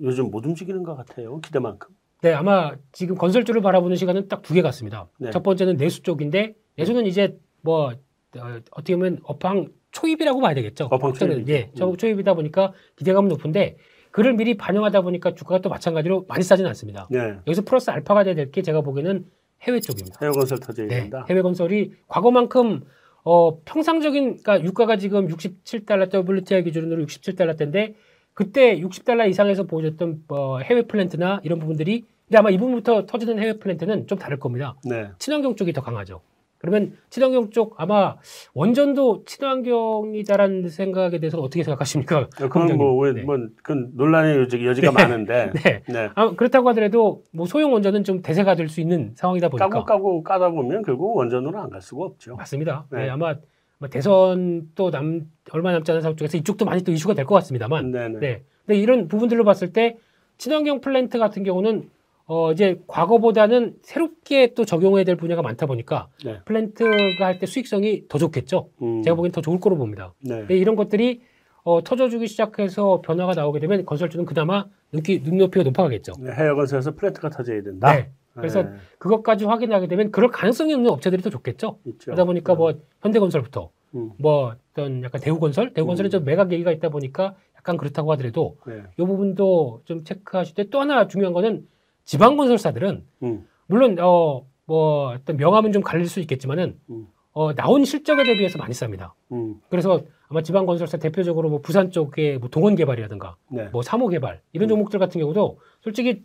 요즘 0.00 0.30
못 0.30 0.46
움직이는 0.46 0.82
것 0.82 0.96
같아요. 0.96 1.38
기대만큼. 1.40 1.94
네, 2.22 2.32
아마 2.32 2.72
지금 2.90 3.16
건설주를 3.16 3.60
바라보는 3.60 3.96
시간은 3.96 4.28
딱 4.28 4.40
두 4.42 4.54
개 4.54 4.62
같습니다. 4.62 5.08
네. 5.18 5.30
첫 5.30 5.42
번째는 5.42 5.76
내수 5.76 6.02
쪽인데 6.02 6.54
내수는 6.76 7.04
이제 7.04 7.38
뭐 7.60 7.88
어, 7.90 8.60
떻게 8.74 8.96
보면 8.96 9.18
업황 9.24 9.68
초입이라고 9.92 10.40
봐야 10.40 10.54
되겠죠. 10.54 10.88
업황 10.90 11.12
초입이죠. 11.12 11.52
예, 11.52 11.70
초, 11.76 11.90
음. 11.90 11.96
초입이다 11.98 12.32
보니까 12.32 12.72
기대감은 12.96 13.28
높은데 13.28 13.76
그를 14.10 14.32
미리 14.32 14.56
반영하다 14.56 15.02
보니까 15.02 15.34
주가가 15.34 15.60
또 15.60 15.68
마찬가지로 15.68 16.24
많이 16.28 16.42
싸지는 16.42 16.66
않습니다. 16.70 17.06
네. 17.10 17.36
여기서 17.46 17.60
플러스 17.62 17.90
알파가 17.90 18.24
돼야 18.24 18.34
될 18.34 18.50
게 18.50 18.62
제가 18.62 18.80
보기에는 18.80 19.26
해외 19.62 19.80
쪽입니다. 19.80 20.18
해외 20.22 20.32
건설 20.32 20.58
터져야 20.60 20.86
네, 20.88 21.00
된다. 21.02 21.26
해외 21.28 21.42
건설이 21.42 21.92
과거만큼 22.08 22.84
어, 23.30 23.60
평상적인 23.66 24.38
그러니까 24.38 24.64
유가가 24.64 24.96
지금 24.96 25.28
67달러 25.28 26.08
WTI 26.10 26.64
기준으로 26.64 27.04
67달러대인데 27.04 27.92
그때 28.32 28.80
60달러 28.80 29.28
이상에서 29.28 29.64
보여줬던 29.64 30.24
어, 30.28 30.58
해외 30.60 30.86
플랜트나 30.86 31.40
이런 31.42 31.58
부분들이 31.58 32.06
근데 32.26 32.38
아마 32.38 32.48
이 32.48 32.56
부분부터 32.56 33.04
터지는 33.04 33.38
해외 33.38 33.58
플랜트는 33.58 34.06
좀 34.06 34.16
다를 34.18 34.38
겁니다. 34.38 34.76
네. 34.82 35.10
친환경 35.18 35.56
쪽이 35.56 35.74
더 35.74 35.82
강하죠. 35.82 36.22
그러면 36.58 36.92
친환경 37.08 37.50
쪽 37.50 37.74
아마 37.80 38.16
원전도 38.54 39.24
친환경이다라는 39.26 40.68
생각에 40.68 41.18
대해서 41.20 41.38
어떻게 41.38 41.62
생각하십니까? 41.62 42.28
그건 42.36 42.76
뭐, 42.76 42.98
왜, 42.98 43.12
네. 43.12 43.22
뭐, 43.22 43.36
그건 43.62 43.90
논란의 43.94 44.38
여지가, 44.38 44.64
여지가 44.64 44.92
많은데. 44.92 45.50
네. 45.64 45.82
네. 45.88 46.08
아, 46.14 46.30
그렇다고 46.34 46.68
하더라도 46.70 47.22
뭐 47.32 47.46
소형 47.46 47.72
원전은 47.72 48.04
좀 48.04 48.22
대세가 48.22 48.54
될 48.54 48.68
수 48.68 48.80
있는 48.82 49.12
상황이다 49.14 49.48
보니까 49.48 49.68
까고 49.70 49.84
까고 49.86 50.22
까다 50.22 50.50
보면 50.50 50.82
결국 50.82 51.16
원전으로 51.16 51.58
안 51.58 51.70
갈 51.70 51.80
수가 51.80 52.04
없죠. 52.04 52.36
맞습니다. 52.36 52.84
네. 52.90 53.04
네, 53.04 53.08
아마 53.08 53.34
뭐 53.78 53.88
대선 53.88 54.68
또 54.74 54.90
남 54.90 55.22
얼마 55.52 55.72
남지 55.72 55.90
않은 55.92 56.02
상황 56.02 56.16
쪽에서 56.16 56.36
이쪽도 56.36 56.64
많이 56.66 56.82
또 56.82 56.92
이슈가 56.92 57.14
될 57.14 57.24
것 57.24 57.34
같습니다만, 57.36 57.90
네, 57.92 58.08
네. 58.08 58.18
네. 58.18 58.42
근데 58.66 58.78
이런 58.80 59.06
부분들로 59.08 59.44
봤을 59.44 59.72
때 59.72 59.96
친환경 60.38 60.80
플랜트 60.80 61.18
같은 61.18 61.44
경우는 61.44 61.88
어 62.30 62.52
이제 62.52 62.78
과거보다는 62.86 63.76
새롭게 63.82 64.52
또 64.52 64.66
적용해야 64.66 65.02
될 65.04 65.16
분야가 65.16 65.40
많다 65.40 65.64
보니까 65.64 66.08
네. 66.22 66.40
플랜트가 66.44 67.24
할 67.24 67.38
때 67.38 67.46
수익성이 67.46 68.06
더 68.08 68.18
좋겠죠. 68.18 68.68
음, 68.82 69.02
제가 69.02 69.16
보기엔 69.16 69.32
더 69.32 69.40
좋을 69.40 69.58
거로 69.60 69.76
봅니다. 69.78 70.12
네. 70.20 70.40
근데 70.40 70.58
이런 70.58 70.76
것들이 70.76 71.22
어, 71.64 71.82
터져주기 71.82 72.26
시작해서 72.28 73.00
변화가 73.00 73.32
나오게 73.32 73.60
되면 73.60 73.86
건설주는 73.86 74.26
그나마 74.26 74.66
눈기, 74.92 75.20
눈높이가 75.20 75.62
높아가겠죠. 75.64 76.12
네, 76.20 76.32
해외 76.32 76.52
건설에서 76.54 76.94
플랜트가 76.94 77.30
터져야 77.30 77.62
된다. 77.62 77.94
네. 77.94 78.10
그래서 78.34 78.62
네, 78.62 78.70
그것까지 78.98 79.46
확인하게 79.46 79.86
되면 79.88 80.10
그럴 80.12 80.30
가능성이 80.30 80.74
없는 80.74 80.90
업체들이 80.90 81.22
더 81.22 81.30
좋겠죠. 81.30 81.78
있죠. 81.86 82.04
그러다 82.04 82.24
보니까 82.24 82.54
뭐 82.54 82.74
현대건설부터 83.02 83.70
음, 83.94 84.10
뭐 84.18 84.54
어떤 84.74 85.02
약간 85.02 85.20
대우건설, 85.22 85.72
대우건설은 85.72 86.08
음. 86.08 86.10
좀 86.10 86.24
매각 86.24 86.52
얘기가 86.52 86.72
있다 86.72 86.90
보니까 86.90 87.34
약간 87.56 87.78
그렇다고 87.78 88.12
하더라도 88.12 88.56
네. 88.66 88.82
이 88.98 89.02
부분도 89.04 89.80
좀 89.86 90.04
체크하실 90.04 90.54
때 90.56 90.64
또 90.70 90.78
하나 90.80 91.08
중요한 91.08 91.32
거는 91.32 91.66
지방 92.08 92.36
건설사들은 92.36 93.04
음, 93.22 93.46
물론 93.66 93.98
어 94.00 94.48
뭐 94.68 95.14
어떤 95.14 95.38
명함은 95.38 95.72
좀 95.72 95.82
갈릴 95.82 96.06
수 96.06 96.20
있겠지만은 96.20 96.78
음. 96.90 97.06
어 97.32 97.54
나온 97.54 97.86
실적에 97.86 98.22
대비해서 98.22 98.58
많이 98.58 98.74
쌉니다. 98.74 99.12
음, 99.32 99.54
그래서 99.70 100.02
아마 100.28 100.42
지방 100.42 100.66
건설사 100.66 100.98
대표적으로 100.98 101.48
뭐 101.48 101.60
부산 101.62 101.90
쪽에 101.90 102.36
뭐 102.36 102.50
동원 102.50 102.74
개발이라든가 102.74 103.36
네. 103.50 103.64
뭐 103.72 103.80
사모 103.80 104.08
개발 104.08 104.42
이런 104.52 104.66
음. 104.66 104.68
종목들 104.68 104.98
같은 105.00 105.22
경우도 105.22 105.58
솔직히 105.80 106.22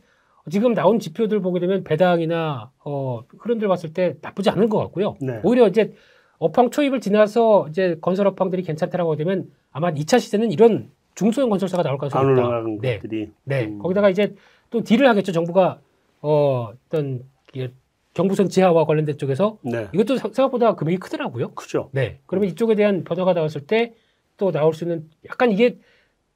지금 0.52 0.74
나온 0.74 1.00
지표들 1.00 1.39
보게 1.39 1.62
되면 1.62 1.86
배당이나 1.86 2.69
어 2.84 3.22
흐름들 3.39 3.69
봤을 3.69 3.93
때 3.93 4.17
나쁘지 4.22 4.50
않은 4.50 4.67
것 4.67 4.78
같고요. 4.80 5.15
네. 5.22 5.39
오히려 5.43 5.69
이제 5.69 5.93
업황 6.38 6.69
초입을 6.69 7.00
지나서 7.00 7.67
이제 7.69 7.98
건설 8.02 8.28
업황들이 8.28 8.63
괜찮다라고 8.63 9.13
하게 9.13 9.24
되면 9.24 9.50
아마 9.72 9.93
2차 9.93 10.19
시세는 10.19 10.52
이런 10.52 10.91
중소형 11.15 11.50
건설사가 11.50 11.84
나올 11.84 11.93
안 11.93 12.10
가능성이 12.10 12.34
있다. 12.34 12.63
네. 12.82 12.98
것들이. 12.98 13.30
네. 13.46 13.65
음, 13.67 13.80
거기다가 13.80 14.10
이제 14.10 14.36
또 14.73 14.81
딜을 14.83 15.07
하겠죠. 15.07 15.31
정부가 15.31 15.79
어 16.21 16.73
어떤 16.88 17.21
이 17.53 17.67
경부선 18.15 18.49
지하와 18.49 18.86
관련된 18.86 19.19
쪽에서 19.19 19.59
네. 19.62 19.88
이것도 19.93 20.17
사- 20.17 20.29
생각보다 20.33 20.73
금액이 20.75 20.97
크더라고요. 20.97 21.51
그죠. 21.51 21.89
네. 21.91 22.17
그러면 22.25 22.49
이쪽에 22.49 22.73
대한 22.73 23.03
변화가 23.03 23.33
나왔을 23.33 23.62
때 23.67 23.93
또 24.36 24.51
나올 24.51 24.73
수 24.73 24.83
있는 24.83 25.07
약간 25.29 25.51
이게 25.51 25.77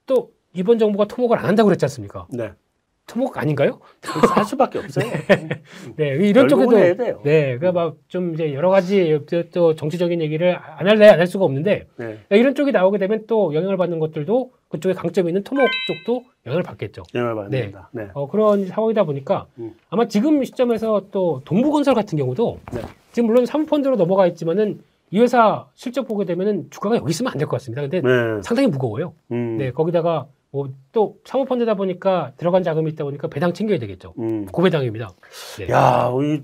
또 0.06 0.30
이번 0.54 0.78
정부가 0.78 1.06
토목을 1.06 1.40
안 1.40 1.46
한다고 1.46 1.66
그랬지 1.66 1.84
않습니까? 1.86 2.28
네. 2.30 2.52
토목 3.08 3.36
아닌가요? 3.40 3.80
할 4.04 4.46
수밖에 4.46 4.78
없어요. 4.78 5.06
네. 5.98 6.10
이런 6.10 6.48
결국은 6.48 6.70
쪽에도. 6.96 7.24
네. 7.24 7.58
그러니까 7.58 7.72
막 7.72 7.96
좀 8.08 8.36
이제 8.36 8.54
여러 8.54 8.70
가지 8.70 9.20
또 9.52 9.74
정치적인 9.74 10.22
얘기를 10.22 10.56
안 10.56 10.88
할래 10.88 11.08
안 11.08 11.20
할 11.20 11.26
수가 11.26 11.46
없는데 11.46 11.88
네. 11.98 12.06
그러니까 12.06 12.36
이런 12.36 12.54
쪽이 12.54 12.72
나오게 12.72 13.00
되면 13.00 13.26
또 13.26 13.56
영향을 13.56 13.78
받는 13.78 13.98
것들도 13.98 14.52
그쪽에 14.70 14.94
강점이 14.94 15.30
있는 15.30 15.44
토목 15.44 15.68
쪽도 15.88 16.24
영향을 16.46 16.64
받겠죠. 16.64 17.04
영향을 17.16 17.36
받는 17.36 17.50
네. 17.52 17.72
다 17.72 17.90
네. 17.92 18.08
어, 18.14 18.28
그런 18.28 18.66
상황이다 18.66 19.04
보니까 19.06 19.48
음. 19.60 19.74
아마 19.90 20.08
지금 20.08 20.44
시점에서 20.44 21.04
또 21.12 21.42
동부건설 21.46 21.94
같은 21.94 22.18
경우도 22.18 22.60
네. 22.74 22.82
지금 23.12 23.28
물론 23.28 23.46
사모펀드로 23.46 23.96
넘어가 23.96 24.28
있지만은 24.28 24.82
이 25.12 25.20
회사 25.20 25.66
실적 25.76 26.08
보게 26.08 26.26
되면은 26.26 26.68
주가가 26.70 26.98
여기 26.98 27.10
있으면 27.12 27.32
안 27.32 27.38
될 27.38 27.48
것 27.48 27.52
같습니다. 27.58 27.82
근데 27.82 28.02
네. 28.02 28.42
상당히 28.44 28.68
무거워요. 28.68 29.14
음, 29.32 29.58
네, 29.58 29.72
거기다가 29.72 30.28
뭐 30.52 30.68
또 30.92 31.18
사모펀드다 31.26 31.76
보니까 31.76 32.32
들어간 32.38 32.64
자금이 32.64 32.90
있다 32.92 33.04
보니까 33.04 33.28
배당 33.28 33.54
챙겨야 33.54 33.78
되겠죠. 33.80 34.14
음. 34.18 34.48
고배당입니다. 34.48 35.10
네. 35.60 35.70
야, 35.70 36.08
우리 36.12 36.42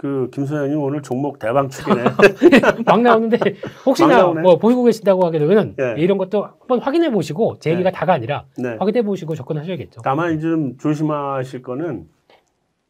그 0.00 0.30
김소연님 0.32 0.80
오늘 0.80 1.02
종목 1.02 1.38
대방출이네. 1.38 2.04
막 2.86 3.02
나오는데 3.02 3.36
막 3.36 3.84
혹시나. 3.84 4.28
뭐 4.28 4.56
보시고 4.56 4.84
계신다고 4.84 5.26
하게 5.26 5.38
되면 5.38 5.76
예. 5.78 6.00
이런 6.00 6.16
것도 6.16 6.42
한번 6.42 6.78
확인해 6.78 7.10
보시고 7.10 7.58
제 7.58 7.70
얘기가 7.70 7.90
다가 7.90 8.14
아니라 8.14 8.46
네. 8.56 8.76
확인해 8.78 9.02
보시고 9.02 9.34
접근하셔야겠죠. 9.34 10.00
다만 10.02 10.40
좀 10.40 10.78
조심하실 10.78 11.60
거는 11.60 12.08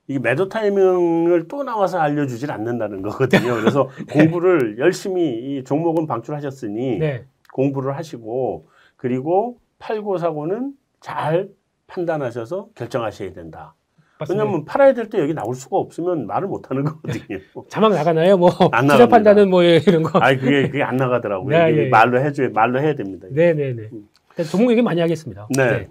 이게 0.07 0.21
매도 0.21 0.49
타이밍을 0.49 1.49
또 1.49 1.65
나와서 1.65 1.99
알려주질 1.99 2.53
않는다는 2.53 3.03
거거든요. 3.03 3.57
그래서 3.57 3.89
공부를 4.13 4.79
열심히 4.79 5.31
이 5.31 5.65
종목은 5.65 6.07
방출하셨으니 6.07 6.99
네. 7.01 7.25
공부를 7.53 7.97
하시고 7.97 8.69
그리고 8.97 9.59
팔고 9.81 10.19
사고는 10.19 10.75
잘 11.01 11.49
판단하셔서 11.89 12.69
결정하셔야 12.77 13.33
된다. 13.33 13.75
맞습니다. 14.21 14.45
왜냐하면 14.45 14.65
팔아야 14.65 14.93
될 14.95 15.09
때 15.09 15.19
여기 15.19 15.35
나올 15.35 15.55
수가 15.55 15.79
없으면 15.79 16.27
말을 16.27 16.47
못 16.49 16.71
하는 16.71 16.85
거거든요. 16.85 17.39
자막 17.69 17.93
나가나요? 17.93 18.37
뭐 18.37 18.51
안 18.73 18.87
투자. 18.87 19.07
판단은 19.09 19.49
뭐 19.51 19.63
이런 19.63 20.03
거. 20.03 20.19
아니 20.19 20.39
그게 20.39 20.67
그게 20.69 20.83
안 20.83 20.97
나가더라고요. 20.97 21.49
네, 21.49 21.73
예, 21.75 21.85
예. 21.87 21.89
말로 21.89 22.21
해줘야 22.21 22.51
말로 22.51 22.81
해야 22.81 22.95
됩니다. 22.95 23.27
네네네. 23.31 23.89
음. 23.93 24.09
종목 24.51 24.71
얘기 24.71 24.83
많이 24.83 25.01
하겠습니다. 25.01 25.49
네. 25.57 25.89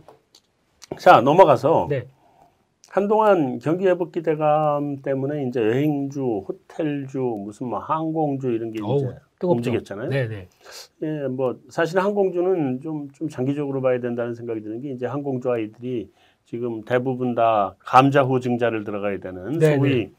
자 0.98 1.22
넘어가서 1.22 1.88
네. 1.90 2.08
한동안 2.90 3.60
경기 3.60 3.86
회복 3.88 4.12
기대감 4.12 4.98
때문에 5.04 5.44
이제 5.48 5.62
여행주, 5.62 6.44
호텔주, 6.48 7.20
무슨 7.20 7.68
뭐 7.68 7.78
항공주 7.78 8.50
이런 8.50 8.72
게 8.72 8.80
어우, 8.82 8.98
이제 8.98 9.06
뜨겁죠. 9.40 9.58
움직였잖아요. 9.58 10.10
네네. 10.10 10.48
예, 11.04 11.28
뭐 11.28 11.60
사실 11.70 12.00
항공주는 12.00 12.82
좀, 12.82 13.08
좀 13.12 13.30
장기적으로 13.30 13.82
봐야 13.82 14.00
된다는 14.00 14.34
생각이 14.34 14.62
드는 14.62 14.82
게 14.82 14.90
이제 14.90 15.06
항공주 15.06 15.52
아이들이 15.52 16.10
지금 16.50 16.82
대부분 16.84 17.36
다 17.36 17.76
감자 17.78 18.24
후증자를 18.24 18.84
들어가야 18.84 19.20
되는 19.20 19.60
네, 19.60 19.78
소위 19.78 19.96
네. 19.96 20.12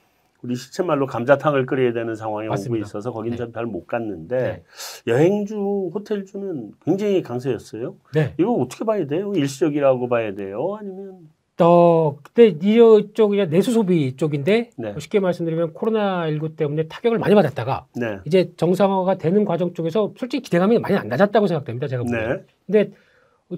우리 0.43 0.55
시체 0.55 0.85
말로 0.85 1.05
감자탕을 1.07 1.67
끓여야 1.67 1.93
되는 1.93 2.15
상황에 2.15 2.47
오고 2.47 2.53
맞습니다. 2.53 2.87
있어서 2.87 3.13
거긴 3.13 3.35
네. 3.35 3.51
잘못 3.53 3.89
갔는데 3.89 4.37
네. 4.37 4.63
여행주, 5.09 5.91
호텔주는 5.93 6.71
굉장히 6.85 7.23
강세였어요. 7.23 7.97
네. 8.15 8.35
이거 8.39 8.53
어떻게 8.53 8.85
봐야 8.85 9.05
돼요? 9.09 9.33
일시적이라고 9.35 10.09
봐야 10.09 10.33
돼요? 10.33 10.77
아니면 10.79 11.29
어, 11.59 12.17
그때 12.23 12.47
이쪽 12.47 13.35
이제 13.35 13.47
내수 13.47 13.73
소비 13.73 14.17
쪽인데 14.17 14.71
네. 14.77 14.95
쉽게 15.01 15.19
말씀드리면 15.19 15.73
코로나 15.73 16.29
19 16.29 16.55
때문에 16.55 16.87
타격을 16.87 17.19
많이 17.19 17.35
받았다가 17.35 17.87
네, 17.97 18.19
이제 18.25 18.53
정상화가 18.57 19.19
되는 19.19 19.45
과정 19.45 19.75
쪽에서 19.75 20.13
솔직히 20.17 20.45
기대감이 20.45 20.79
많이 20.79 20.97
안 20.97 21.09
낮았다고 21.09 21.49
생각됩니다. 21.49 21.89
제가 21.89 22.05
보기에. 22.05 22.19
네, 22.19 22.45
근데 22.67 22.91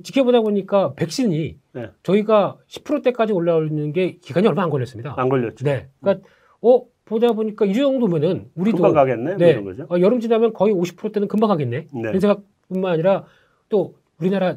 지켜보다 0.02 0.40
보니까 0.40 0.94
백신이 0.94 1.59
네. 1.72 1.90
저희가 2.02 2.57
10%대까지 2.68 3.33
올라오는 3.33 3.92
게 3.92 4.16
기간이 4.16 4.46
얼마 4.48 4.62
안 4.62 4.70
걸렸습니다. 4.70 5.14
안 5.16 5.28
걸렸죠. 5.28 5.64
네. 5.64 5.88
그러니까 6.00 6.26
어 6.62 6.83
보다 7.05 7.33
보니까 7.33 7.66
이 7.66 7.74
정도면은 7.74 8.48
우리도 8.55 8.76
금방 8.78 8.92
가겠네, 8.94 9.37
네. 9.37 9.50
이런 9.50 9.64
거죠. 9.64 9.87
어, 9.90 10.00
여름 10.00 10.20
지나면 10.20 10.52
거의 10.55 10.72
50%대는 10.74 11.28
금방 11.28 11.48
가겠네. 11.48 11.87
네. 11.92 12.00
이런 12.00 12.20
생각뿐만 12.20 12.92
아니라 12.92 13.24
또 13.68 13.94
우리나라 14.18 14.57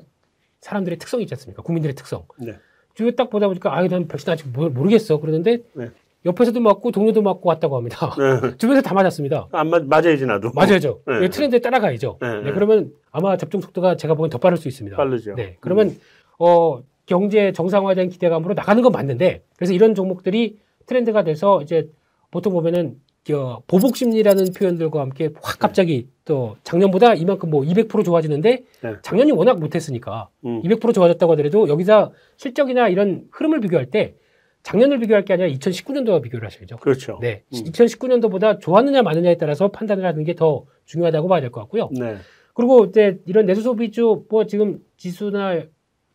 사람들의 0.61 0.97
특성이 0.99 1.23
있지 1.23 1.33
않습니까? 1.33 1.63
국민들의 1.63 1.95
특성. 1.95 2.23
네. 2.39 2.53
주위에 2.93 3.11
딱 3.11 3.29
보다 3.29 3.47
보니까 3.47 3.75
아, 3.75 3.85
난 3.87 4.07
백신 4.07 4.29
아직 4.29 4.47
모- 4.53 4.69
모르겠어. 4.69 5.19
그러는데 5.19 5.63
네. 5.73 5.89
옆에서도 6.25 6.59
맞고 6.59 6.91
동료도 6.91 7.21
맞고 7.21 7.47
왔다고 7.49 7.77
합니다. 7.77 8.15
네. 8.17 8.55
주변에서 8.57 8.81
다 8.81 8.93
맞았습니다. 8.93 9.47
안 9.51 9.69
맞, 9.69 9.85
맞아야지 9.85 10.25
나도. 10.25 10.51
맞아야죠. 10.55 11.01
네. 11.07 11.25
이 11.25 11.29
트렌드에 11.29 11.59
따라가야죠. 11.59 12.17
네, 12.21 12.27
네, 12.27 12.41
네. 12.41 12.51
그러면 12.51 12.91
아마 13.11 13.37
접종 13.37 13.61
속도가 13.61 13.95
제가 13.95 14.15
보기엔 14.15 14.29
더 14.31 14.37
빠를 14.39 14.57
수 14.57 14.67
있습니다. 14.67 14.97
빠르죠. 14.97 15.35
네. 15.35 15.57
그러면 15.59 15.95
어 16.39 16.81
경제 17.05 17.51
정상화에 17.51 17.93
대한 17.95 18.09
기대감으로 18.09 18.55
나가는 18.55 18.81
건 18.81 18.91
맞는데 18.91 19.43
그래서 19.55 19.73
이런 19.73 19.93
종목들이 19.93 20.57
트렌드가 20.87 21.23
돼서 21.23 21.61
이제 21.61 21.89
보통 22.31 22.53
보면은 22.53 22.95
저 23.23 23.63
보복 23.65 23.95
심리라는 23.95 24.53
표현들과 24.53 25.01
함께 25.01 25.29
확 25.41 25.57
갑자기 25.59 26.07
또 26.25 26.57
작년보다 26.63 27.15
이만큼 27.15 27.49
뭐 27.49 27.63
200% 27.63 28.05
좋아지는데 28.05 28.63
네. 28.81 28.93
작년이 29.01 29.31
워낙 29.31 29.59
못했으니까 29.59 30.29
음. 30.45 30.61
200% 30.63 30.93
좋아졌다고 30.93 31.31
하더라도 31.33 31.67
여기서 31.67 32.11
실적이나 32.37 32.87
이런 32.87 33.25
흐름을 33.31 33.61
비교할 33.61 33.87
때 33.87 34.15
작년을 34.65 34.99
비교할 34.99 35.23
게 35.23 35.33
아니라 35.33 35.47
2019년도와 35.49 36.21
비교를 36.23 36.47
하셔야죠. 36.47 36.77
그렇죠. 36.77 37.19
네. 37.21 37.43
음. 37.53 37.63
2019년도보다 37.65 38.59
좋았느냐 38.59 39.03
마느냐에 39.03 39.37
따라서 39.37 39.67
판단을 39.69 40.03
하는 40.05 40.23
게 40.23 40.33
더 40.33 40.65
중요하다고 40.85 41.27
봐야 41.27 41.39
될 41.39 41.51
것 41.51 41.61
같고요. 41.61 41.89
네. 41.91 42.17
그리고 42.53 42.85
이제 42.85 43.19
이런 43.25 43.45
내수 43.45 43.61
소 43.61 43.75
비주 43.75 44.25
뭐 44.29 44.45
지금 44.47 44.83
지수나 44.97 45.61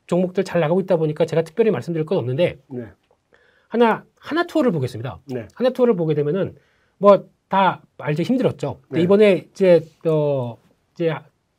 종목들 0.06 0.42
잘 0.44 0.60
나가고 0.60 0.80
있다 0.80 0.96
보니까 0.96 1.24
제가 1.26 1.42
특별히 1.42 1.70
말씀드릴 1.70 2.04
건 2.04 2.18
없는데 2.18 2.58
네. 2.68 2.84
하나 3.68 4.04
하나 4.18 4.44
투어를 4.44 4.72
보겠습니다. 4.72 5.20
네. 5.26 5.46
하나 5.54 5.70
투어를 5.70 5.94
보게 5.94 6.14
되면은 6.14 6.56
뭐 6.98 7.28
다 7.50 7.82
알죠 7.98 8.22
힘들었죠. 8.22 8.78
근데 8.82 8.98
네. 9.00 9.02
이번에 9.02 9.48
이제 9.50 9.84
어 10.06 10.56
이제 10.94 11.12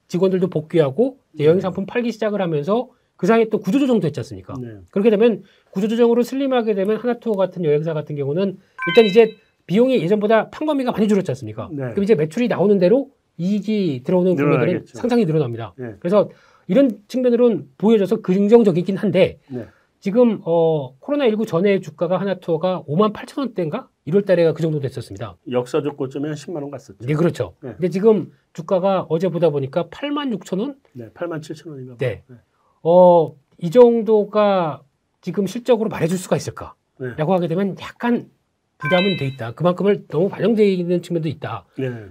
직원들도 0.08 0.47
복귀하고 0.49 1.17
이제 1.34 1.43
여행 1.45 1.60
상품 1.60 1.86
팔기 1.86 2.13
시작을 2.13 2.41
하면서 2.41 2.88
그 3.21 3.27
사이에 3.27 3.49
또 3.49 3.60
구조조정도 3.60 4.07
했지 4.07 4.19
않습니까? 4.19 4.55
네. 4.60 4.79
그렇게 4.89 5.12
되면 5.12 5.43
구조조정으로 5.69 6.23
슬림하게 6.23 6.73
되면 6.73 6.97
하나투어 6.97 7.34
같은 7.34 7.63
여행사 7.63 7.93
같은 7.93 8.15
경우는 8.15 8.57
일단 8.88 9.05
이제 9.05 9.36
비용이 9.67 10.01
예전보다 10.01 10.49
판관비가 10.49 10.91
많이 10.91 11.07
줄었지 11.07 11.29
않습니까? 11.29 11.69
네. 11.71 11.91
그럼 11.91 12.01
이제 12.01 12.15
매출이 12.15 12.47
나오는 12.47 12.79
대로 12.79 13.12
이익이 13.38 14.01
들어오는 14.03 14.36
금액은 14.36 14.60
늘어나겠죠. 14.60 14.97
상당히 14.97 15.25
늘어납니다. 15.25 15.75
네. 15.77 15.93
그래서 15.99 16.31
이런 16.65 16.97
측면으로는 17.07 17.67
보여져서 17.77 18.21
긍정적이긴 18.21 18.97
한데 18.97 19.38
네. 19.49 19.67
지금 19.99 20.41
어 20.43 20.97
코로나19 20.97 21.45
전에 21.45 21.79
주가가 21.79 22.19
하나투어가 22.19 22.86
5만 22.88 23.13
8천 23.13 23.38
원대인가? 23.38 23.88
1월 24.07 24.25
달에가 24.25 24.53
그 24.53 24.63
정도 24.63 24.79
됐었습니다. 24.79 25.38
역사적 25.51 25.95
고점이 25.95 26.25
한 26.25 26.34
10만 26.34 26.55
원 26.55 26.71
갔었죠. 26.71 27.05
네, 27.05 27.13
그렇죠. 27.13 27.53
네. 27.62 27.73
근데 27.73 27.89
지금 27.89 28.31
주가가 28.53 29.05
어제 29.10 29.29
보다 29.29 29.51
보니까 29.51 29.89
8만 29.89 30.36
6천 30.39 30.60
원? 30.60 30.75
네. 30.93 31.10
8만 31.10 31.41
7천 31.41 31.69
원인가. 31.69 31.97
네. 31.97 32.23
봐요. 32.27 32.39
어, 32.84 33.36
이 33.58 33.70
정도가 33.72 34.84
지금 35.22 35.46
실적으로 35.48 35.89
말해줄 35.89 36.17
수가 36.17 36.36
있을까? 36.36 36.74
네. 37.00 37.13
라고 37.17 37.34
하게 37.34 37.48
되면 37.48 37.76
약간 37.80 38.30
부담은 38.78 39.17
돼 39.17 39.28
있다. 39.28 39.54
그만큼을 39.54 40.08
너무 40.08 40.30
반영되어 40.30 40.65
있는 40.65 41.02
측면도 41.02 41.30
있다. 41.30 41.65
네. 41.78 42.08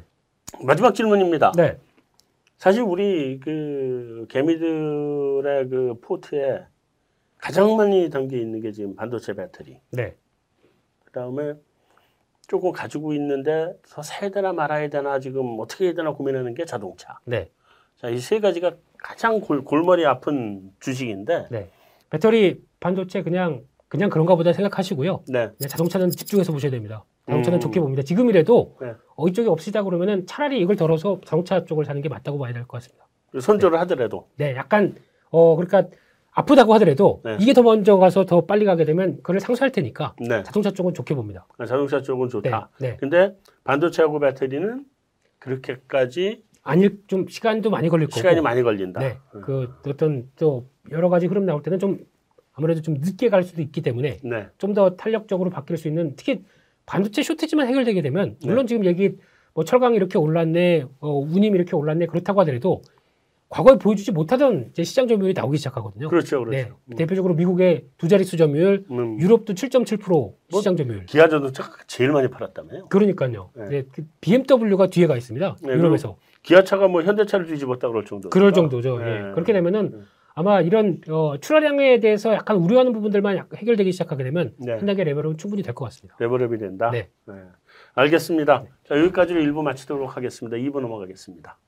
마지막 0.64 0.94
질문입니다. 0.94 1.52
네. 1.56 1.78
사실 2.58 2.82
우리 2.82 3.40
그 3.40 4.26
개미들의 4.28 5.68
그 5.68 5.94
포트에 6.00 6.64
가장 7.38 7.76
많이 7.76 8.10
담겨 8.10 8.36
있는 8.36 8.60
게 8.60 8.70
지금 8.70 8.94
반도체 8.94 9.32
배터리. 9.32 9.80
네. 9.90 10.14
그다음에 11.06 11.54
조금 12.46 12.70
가지고 12.70 13.14
있는데 13.14 13.72
더 13.88 14.02
사야 14.02 14.28
되나 14.30 14.52
말아야 14.52 14.88
되나 14.88 15.18
지금 15.20 15.56
어떻게 15.58 15.86
해야 15.86 15.94
되나 15.94 16.12
고민하는 16.12 16.54
게 16.54 16.64
자동차. 16.64 17.18
네. 17.24 17.50
자, 17.96 18.08
이 18.08 18.18
세 18.18 18.40
가지가 18.40 18.72
가장 19.02 19.40
골, 19.40 19.64
골머리 19.64 20.04
아픈 20.06 20.70
주식인데. 20.80 21.46
네. 21.50 21.70
배터리 22.10 22.60
반도체 22.80 23.22
그냥 23.22 23.62
그냥 23.88 24.08
그런가 24.10 24.34
보다 24.36 24.52
생각하시고요. 24.52 25.24
네. 25.28 25.50
자동차는 25.68 26.10
집중해서 26.10 26.52
보셔야 26.52 26.70
됩니다. 26.70 27.04
자동차는 27.26 27.58
음. 27.58 27.60
좋게 27.60 27.80
봅니다. 27.80 28.02
지금이라도 28.02 28.76
네. 28.80 28.92
어, 29.16 29.26
이쪽에 29.28 29.48
없으시다 29.48 29.82
그러면은 29.82 30.26
차라리 30.26 30.60
이걸 30.60 30.76
덜어서 30.76 31.20
자동차 31.24 31.64
쪽을 31.64 31.84
사는 31.84 32.00
게 32.00 32.08
맞다고 32.08 32.38
봐야 32.38 32.52
될 32.52 32.64
것 32.66 32.78
같습니다. 32.78 33.06
선조를 33.38 33.78
하더라도. 33.80 34.28
네, 34.36 34.54
약간 34.56 34.94
어 35.30 35.54
그러니까 35.56 35.84
아프다고 36.32 36.74
하더라도 36.74 37.20
네. 37.24 37.36
이게 37.40 37.52
더 37.52 37.62
먼저 37.62 37.96
가서 37.96 38.24
더 38.24 38.44
빨리 38.46 38.64
가게 38.64 38.84
되면 38.84 39.16
그걸 39.18 39.40
상쇄할 39.40 39.72
테니까 39.72 40.14
네. 40.20 40.42
자동차 40.44 40.70
쪽은 40.70 40.94
좋게 40.94 41.14
봅니다. 41.14 41.46
자동차 41.66 42.00
쪽은 42.02 42.28
네, 42.28 42.30
좋다. 42.32 42.70
네. 42.80 42.96
근데 42.98 43.36
반도체하고 43.64 44.18
배터리는 44.20 44.84
그렇게까지 45.38 46.42
아닐 46.62 47.00
좀 47.06 47.26
시간도 47.26 47.70
많이 47.70 47.88
걸릴 47.88 48.06
거고. 48.06 48.16
시간이 48.16 48.40
많이 48.40 48.62
걸린다. 48.62 49.00
네, 49.00 49.18
음. 49.34 49.40
그 49.40 49.72
어떤 49.86 50.28
또 50.36 50.68
여러 50.90 51.08
가지 51.08 51.26
흐름 51.26 51.46
나올 51.46 51.62
때는 51.62 51.78
좀 51.78 51.98
아무래도 52.52 52.82
좀 52.82 52.94
늦게 52.94 53.28
갈 53.28 53.42
수도 53.42 53.62
있기 53.62 53.80
때문에 53.80 54.18
네. 54.22 54.48
좀더 54.58 54.96
탄력적으로 54.96 55.50
바뀔 55.50 55.76
수 55.76 55.88
있는 55.88 56.14
특히 56.16 56.42
반도체 56.86 57.22
쇼트지만 57.22 57.68
해결되게 57.68 58.02
되면 58.02 58.36
네. 58.40 58.48
물론 58.48 58.66
지금 58.66 58.84
얘기 58.84 59.16
뭐 59.54 59.64
철강이 59.64 59.96
이렇게 59.96 60.18
올랐네, 60.18 60.86
어, 61.00 61.18
운임이 61.18 61.56
이렇게 61.56 61.74
올랐네 61.74 62.06
그렇다고 62.06 62.40
하더라도 62.40 62.82
과거에 63.50 63.76
보여주지 63.78 64.12
못하던 64.12 64.68
이제 64.70 64.84
시장 64.84 65.08
점유율이 65.08 65.34
나오기 65.34 65.58
시작하거든요. 65.58 66.08
그렇죠, 66.08 66.38
그렇죠. 66.44 66.50
네, 66.56 66.70
음. 66.86 66.96
대표적으로 66.96 67.34
미국의 67.34 67.84
두 67.98 68.06
자릿수 68.06 68.36
점유율, 68.36 68.84
음, 68.92 69.18
유럽도 69.20 69.54
7.7% 69.54 70.34
시장 70.52 70.76
점유율. 70.76 71.04
기아 71.06 71.28
자동차가 71.28 71.70
제일 71.88 72.12
많이 72.12 72.28
팔았다며요. 72.30 72.86
그러니까요. 72.86 73.50
네. 73.56 73.68
네, 73.68 73.82
그 73.92 74.06
BMW가 74.20 74.86
뒤에 74.86 75.08
가 75.08 75.16
있습니다. 75.16 75.56
네, 75.64 75.72
유럽에서. 75.72 76.16
기아차가 76.44 76.86
뭐 76.86 77.02
현대차를 77.02 77.46
뒤집었다 77.46 77.88
그럴 77.88 78.04
정도. 78.04 78.30
그럴 78.30 78.52
정도죠. 78.52 78.98
네. 78.98 79.04
예. 79.28 79.32
그렇게 79.34 79.52
되면은 79.52 79.90
네. 79.90 79.98
아마 80.34 80.60
이런 80.60 81.00
어, 81.10 81.36
출하량에 81.38 81.98
대해서 81.98 82.32
약간 82.32 82.56
우려하는 82.56 82.92
부분들만 82.92 83.36
약- 83.36 83.52
해결되기 83.54 83.90
시작하게 83.90 84.22
되면 84.22 84.54
네. 84.58 84.72
한 84.74 84.86
단계 84.86 85.02
레벨은 85.02 85.38
충분히 85.38 85.64
될 85.64 85.74
것 85.74 85.84
같습니다. 85.86 86.14
레버업이 86.20 86.56
된다. 86.56 86.90
네. 86.92 87.08
알겠습니다. 87.94 88.64
자, 88.88 88.96
여기까지로 88.98 89.40
1부 89.40 89.62
마치도록 89.62 90.16
하겠습니다. 90.16 90.56
2부 90.56 90.80
넘어가겠습니다. 90.80 91.58